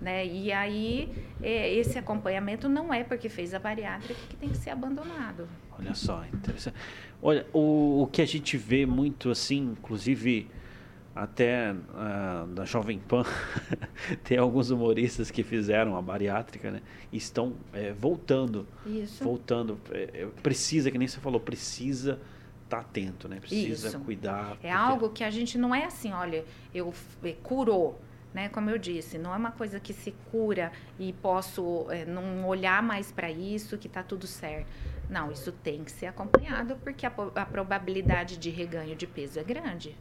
[0.00, 0.26] né?
[0.26, 4.70] E aí é, esse acompanhamento não é porque fez a bariátrica que tem que ser
[4.70, 5.46] abandonado.
[5.78, 6.76] Olha só, interessante.
[7.22, 10.50] Olha, o, o que a gente vê muito assim, inclusive
[11.14, 13.24] até uh, da Jovem Pan,
[14.24, 16.82] tem alguns humoristas que fizeram a bariátrica, né?
[17.12, 18.66] E estão é, voltando.
[18.84, 19.22] Isso.
[19.22, 19.78] Voltando.
[19.92, 22.18] É, precisa, que nem você falou, precisa
[22.64, 23.38] estar tá atento, né?
[23.38, 24.00] Precisa Isso.
[24.00, 24.52] cuidar.
[24.52, 24.68] É porque...
[24.68, 26.44] algo que a gente não é assim, olha,
[26.74, 26.92] eu
[27.22, 28.00] é, curou.
[28.32, 28.48] Né?
[28.48, 32.82] Como eu disse, não é uma coisa que se cura e posso é, não olhar
[32.82, 34.66] mais para isso, que está tudo certo.
[35.08, 39.44] Não, isso tem que ser acompanhado porque a, a probabilidade de reganho de peso é
[39.44, 39.96] grande.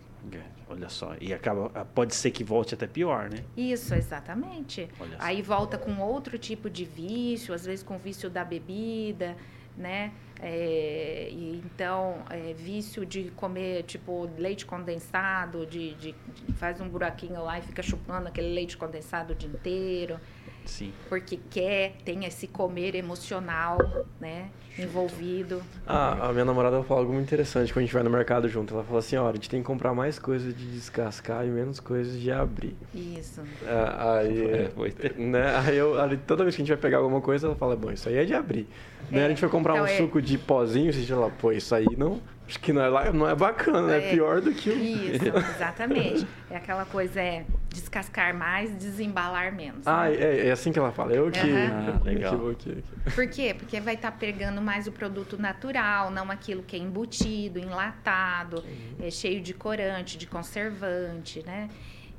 [0.70, 3.44] Olha só, e acaba, pode ser que volte até pior, né?
[3.56, 4.90] Isso, exatamente.
[5.20, 9.36] Aí volta com outro tipo de vício, às vezes com vício da bebida,
[9.78, 10.12] né?
[10.42, 17.42] É, então, é, vício de comer, tipo, leite condensado, de, de, de, faz um buraquinho
[17.44, 20.20] lá e fica chupando aquele leite condensado o dia inteiro.
[20.66, 20.92] Sim.
[21.10, 23.78] Porque quer, tem esse comer emocional,
[24.20, 24.50] né?
[24.78, 25.62] Envolvido.
[25.86, 28.74] Ah, a minha namorada falou algo muito interessante quando a gente vai no mercado junto.
[28.74, 31.80] Ela falou assim, ó, a gente tem que comprar mais coisas de descascar e menos
[31.80, 32.76] coisas de abrir.
[32.94, 33.42] Isso.
[33.68, 34.42] Ah, aí,
[35.04, 37.56] é, né, aí, eu, aí, toda vez que a gente vai pegar alguma coisa, ela
[37.56, 38.68] fala, bom, isso aí é de abrir.
[39.12, 39.26] É, né?
[39.26, 39.98] A gente vai comprar então um é...
[39.98, 43.30] suco de pozinho, a gente fala, pô, isso aí não Acho que não é, não
[43.30, 44.74] é bacana, é, é pior do que o.
[44.74, 45.26] Isso,
[45.56, 46.28] exatamente.
[46.50, 49.88] É aquela coisa, é descascar mais, desembalar menos.
[49.88, 50.16] Ah, né?
[50.16, 51.14] é, é, assim que ela fala.
[51.14, 51.40] Eu que.
[51.40, 51.68] Uhum.
[51.72, 52.50] Ah, legal.
[52.50, 52.84] Aqui,
[53.16, 53.56] Por quê?
[53.58, 58.58] Porque vai estar tá pegando mais o produto natural, não aquilo que é embutido, enlatado,
[58.58, 59.06] uhum.
[59.06, 61.70] é cheio de corante, de conservante, né?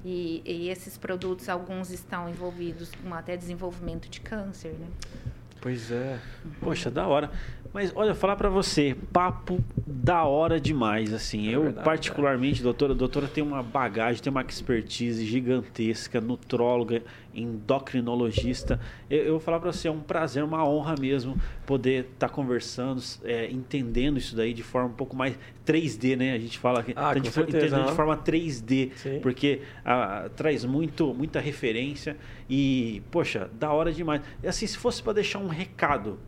[0.05, 4.87] E, e, esses produtos, alguns estão envolvidos com até desenvolvimento de câncer, né?
[5.63, 6.19] Pois é.
[6.61, 7.31] Poxa, da hora.
[7.75, 11.49] Mas olha, falar para você, papo da hora demais, assim.
[11.49, 12.65] É eu verdade, particularmente, cara.
[12.67, 17.03] doutora, a doutora tem uma bagagem, tem uma expertise gigantesca, nutróloga,
[17.35, 18.79] endocrinologista.
[19.11, 22.33] Eu, eu vou falar para você, é um prazer, uma honra mesmo poder estar tá
[22.33, 26.33] conversando, é, entendendo isso daí de forma um pouco mais 3D, né?
[26.33, 29.19] A gente fala ah, de, entendendo de forma 3D, Sim.
[29.21, 32.17] porque a, traz muito, muita referência
[32.49, 34.23] e, poxa, da hora demais.
[34.45, 36.21] E assim, se fosse para deixar um recado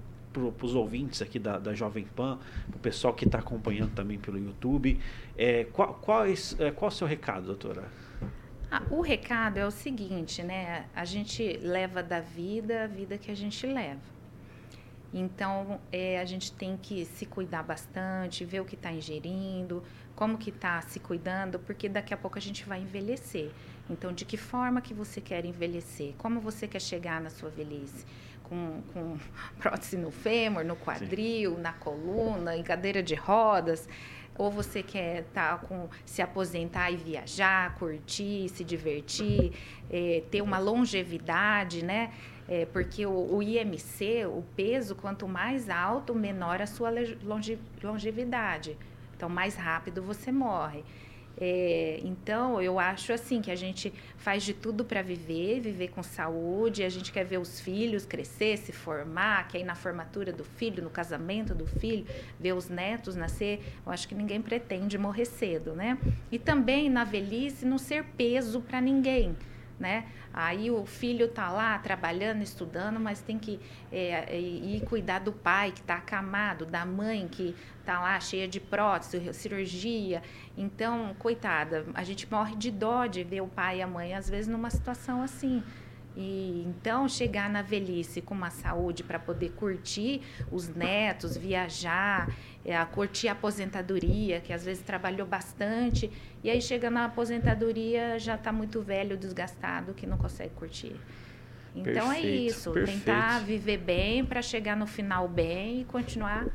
[0.53, 4.19] para os ouvintes aqui da, da Jovem Pan, para o pessoal que está acompanhando também
[4.19, 5.01] pelo YouTube.
[5.37, 6.01] É, qual,
[6.59, 7.85] é, qual é o seu recado, doutora?
[8.71, 10.87] Ah, o recado é o seguinte, né?
[10.95, 14.17] A gente leva da vida a vida que a gente leva.
[15.15, 19.83] Então, é, a gente tem que se cuidar bastante, ver o que está ingerindo,
[20.15, 23.51] como que está se cuidando, porque daqui a pouco a gente vai envelhecer.
[23.89, 26.15] Então, de que forma que você quer envelhecer?
[26.19, 28.05] Como você quer chegar na sua velhice?
[28.49, 29.19] Com, com
[29.59, 31.61] prótese no fêmur, no quadril, Sim.
[31.61, 33.89] na coluna, em cadeira de rodas,
[34.39, 39.53] ou você quer tá com se aposentar e viajar, curtir, se divertir,
[39.91, 42.13] é, ter uma longevidade, né?
[42.49, 46.91] É, porque o, o, IMC, o peso, quanto mais alto, menor a sua
[47.25, 48.77] longe, longevidade.
[49.17, 50.85] Então, mais rápido você morre.
[51.39, 56.03] É, então, eu acho assim que a gente faz de tudo para viver, viver com
[56.03, 60.45] saúde, a gente quer ver os filhos crescer, se formar, quer ir na formatura do
[60.45, 62.07] filho, no casamento do filho,
[62.41, 63.63] ver os netos nascer.
[63.85, 65.99] Eu acho que ninguém pretende morrer cedo, né?
[66.33, 69.37] E também na velhice não ser peso para ninguém
[69.79, 70.07] né?
[70.33, 73.61] Aí o filho tá lá trabalhando, estudando, mas tem que
[73.93, 77.55] é, é ir cuidar do pai que está acamado, da mãe que
[77.85, 80.23] tá lá cheia de prótese, cirurgia.
[80.57, 84.29] Então, coitada, a gente morre de dó de ver o pai e a mãe às
[84.29, 85.63] vezes numa situação assim.
[86.17, 92.83] E então chegar na velhice com uma saúde para poder curtir os netos, viajar, é,
[92.87, 96.11] curtir a aposentadoria, que às vezes trabalhou bastante,
[96.43, 100.97] e aí chega na aposentadoria já está muito velho, desgastado, que não consegue curtir.
[101.75, 102.99] Então é perfeito, é isso, perfeito.
[103.05, 106.47] tentar viver bem para chegar no final bem e continuar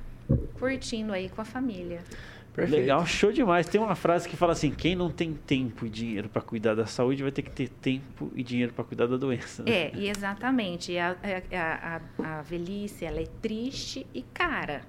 [0.57, 2.01] curtindo aí com a família.
[2.54, 2.82] Perfeito.
[2.82, 3.68] Legal, show demais.
[3.68, 6.86] Tem uma frase que fala assim: quem não tem tempo e dinheiro para cuidar da
[6.86, 9.64] saúde vai ter que ter tempo e dinheiro para cuidar da doença.
[9.64, 9.72] Né?
[9.72, 10.97] É, e exatamente.
[10.97, 11.16] A,
[11.54, 14.82] a, a, a velhice ela é triste e cara.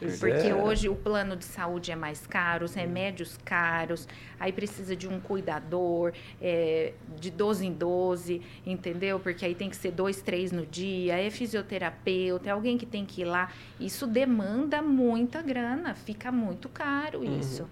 [0.00, 0.54] Pois porque é.
[0.54, 5.20] hoje o plano de saúde é mais caro, os remédios caros, aí precisa de um
[5.20, 9.20] cuidador, é, de 12 em 12, entendeu?
[9.20, 13.04] Porque aí tem que ser dois, três no dia, é fisioterapeuta, é alguém que tem
[13.04, 13.52] que ir lá.
[13.78, 17.38] Isso demanda muita grana, fica muito caro uhum.
[17.38, 17.62] isso.
[17.62, 17.68] Uhum.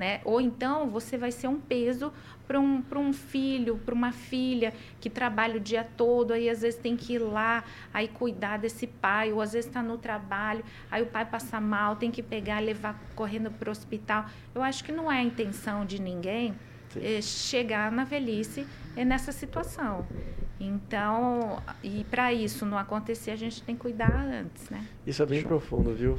[0.00, 0.22] Né?
[0.24, 2.10] Ou então você vai ser um peso
[2.48, 6.80] para um, um filho, para uma filha que trabalha o dia todo, aí às vezes
[6.80, 11.02] tem que ir lá, aí cuidar desse pai, ou às vezes está no trabalho, aí
[11.02, 14.24] o pai passa mal, tem que pegar, levar correndo para o hospital.
[14.54, 16.54] Eu acho que não é a intenção de ninguém
[16.96, 20.06] é, chegar na velhice é nessa situação.
[20.58, 24.82] Então, e para isso não acontecer, a gente tem que cuidar antes, né?
[25.06, 25.48] Isso é bem Show.
[25.48, 26.18] profundo, viu?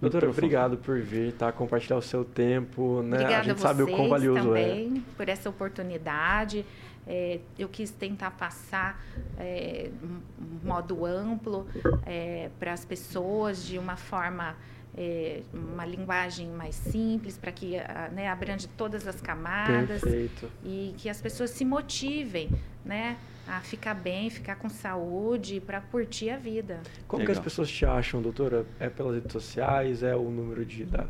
[0.00, 1.50] Doutora, obrigado por vir, tá?
[1.50, 3.16] Compartilhar o seu tempo, né?
[3.16, 5.16] Obrigada a gente a sabe o quão valioso também é.
[5.16, 6.64] por essa oportunidade.
[7.06, 9.00] É, eu quis tentar passar
[9.38, 11.66] é, um modo amplo
[12.04, 14.56] é, para as pessoas de uma forma
[14.96, 17.76] é, uma linguagem mais simples para que
[18.12, 20.50] né, abrange todas as camadas Perfeito.
[20.64, 22.50] e que as pessoas se motivem,
[22.84, 23.16] né?
[23.46, 26.80] A ficar bem, ficar com saúde, para curtir a vida.
[27.06, 27.34] Como Legal.
[27.34, 28.66] que as pessoas te acham, doutora?
[28.80, 30.02] É pelas redes sociais?
[30.02, 31.06] É o número de da...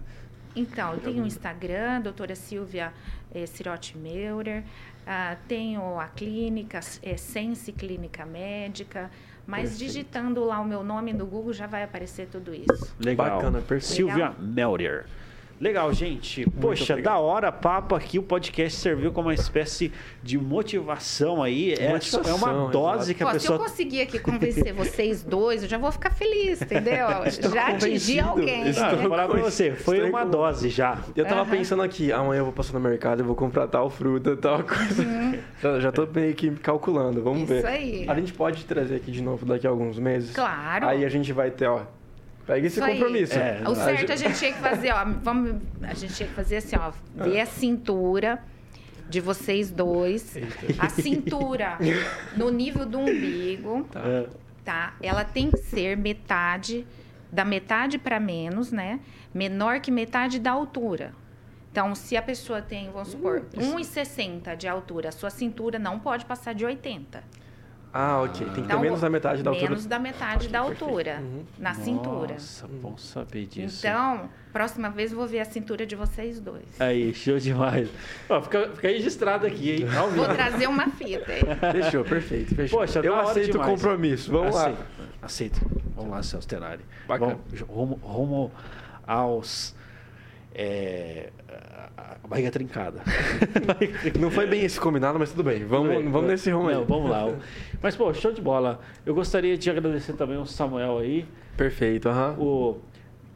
[0.55, 2.93] Então, eu tenho o Instagram, doutora Silvia
[3.35, 4.65] é, Cirotti Meurer,
[5.07, 9.11] ah, tenho a clínica, é, Sense Clínica Médica,
[9.47, 9.93] mas perfeito.
[9.93, 12.97] digitando lá o meu nome no Google já vai aparecer tudo isso.
[12.99, 13.37] Legal.
[13.37, 13.95] Bacana, perfeito.
[13.95, 15.07] Silvia Meurer.
[15.59, 16.41] Legal, gente.
[16.41, 17.15] Muito Poxa, obrigado.
[17.15, 18.19] da hora papo aqui.
[18.19, 19.91] O podcast serviu como uma espécie
[20.23, 21.73] de motivação aí.
[21.73, 23.15] É, motivação, é uma dose exato.
[23.15, 23.59] que a Pô, pessoa.
[23.59, 27.07] Se eu conseguir aqui convencer vocês dois, eu já vou ficar feliz, entendeu?
[27.53, 28.69] já atingi alguém.
[28.69, 28.97] Estou né?
[28.97, 30.31] Vou falar pra você, foi Estou uma com...
[30.31, 30.99] dose já.
[31.15, 31.51] Eu tava uhum.
[31.51, 35.03] pensando aqui, amanhã eu vou passar no mercado e vou comprar tal fruta, tal coisa.
[35.03, 35.81] Uhum.
[35.81, 37.59] já tô meio que calculando, vamos Isso ver.
[37.59, 38.07] Isso aí.
[38.09, 40.35] A gente pode trazer aqui de novo daqui a alguns meses.
[40.35, 40.87] Claro.
[40.87, 41.83] Aí a gente vai ter, ó,
[42.47, 43.35] Pega esse compromisso.
[43.35, 46.59] É, o certo a gente tinha que fazer, ó, vamos, a gente tinha que fazer
[46.59, 48.43] assim, ó, ver a cintura
[49.09, 50.37] de vocês dois,
[50.79, 51.79] a cintura
[52.37, 54.27] no nível do umbigo, tá.
[54.65, 54.95] tá?
[55.03, 56.87] Ela tem que ser metade
[57.33, 59.01] da metade para menos, né?
[59.35, 61.13] Menor que metade da altura.
[61.71, 65.99] Então, se a pessoa tem, vamos supor, uh, 1,60 de altura, a sua cintura não
[65.99, 67.23] pode passar de 80.
[67.99, 68.45] Ah, ok.
[68.45, 69.71] Tem que então, ter menos da metade da altura.
[69.71, 71.45] Menos da metade okay, da altura uhum.
[71.59, 72.35] na Nossa, cintura.
[72.35, 73.87] Nossa, bom saber disso.
[73.87, 76.79] Então, próxima vez eu vou ver a cintura de vocês dois.
[76.79, 77.89] Aí, show demais.
[78.29, 79.87] Ó, fica, fica registrado aqui, hein?
[80.15, 81.43] Vou trazer uma fita aí.
[81.73, 82.55] Fechou, perfeito.
[82.55, 82.81] Fechou.
[82.81, 84.31] Poxa, eu aceito o compromisso.
[84.31, 85.07] Vamos aceito, lá.
[85.23, 85.61] Aceito.
[85.95, 86.85] Vamos lá, Celso Tenari.
[87.09, 87.39] Bacana.
[87.49, 88.53] Vamos, rumo, rumo
[89.07, 89.75] aos
[90.59, 91.29] é,
[91.97, 93.03] a barriga trincada.
[94.19, 95.65] não foi bem esse combinado, mas tudo bem.
[95.65, 96.83] Vamos, bem, vamos nesse rumo aí.
[96.83, 97.31] vamos lá.
[97.83, 98.81] Mas, pô, show de bola.
[99.05, 101.27] Eu gostaria de agradecer também o Samuel aí.
[101.57, 102.37] Perfeito, aham.
[102.39, 102.45] Uhum.
[102.45, 102.81] O...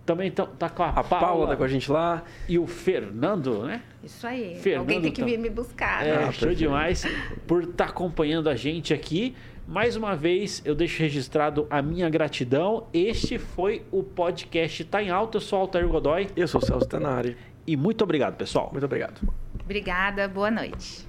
[0.06, 1.26] Também tá, tá com a, a Paula.
[1.26, 2.22] Paula tá com a gente lá.
[2.48, 3.82] E o Fernando, né?
[4.02, 4.56] Isso aí.
[4.56, 6.04] Fernando Alguém tem que vir me buscar.
[6.04, 6.56] É, ah, show perfeito.
[6.56, 7.04] demais
[7.46, 9.36] por estar tá acompanhando a gente aqui.
[9.70, 12.88] Mais uma vez, eu deixo registrado a minha gratidão.
[12.92, 15.36] Este foi o podcast Tá em Alta.
[15.36, 16.26] Eu sou Altair Godoy.
[16.34, 17.36] Eu sou Celso Tenari.
[17.64, 18.68] E muito obrigado, pessoal.
[18.72, 19.20] Muito obrigado.
[19.62, 21.08] Obrigada, boa noite.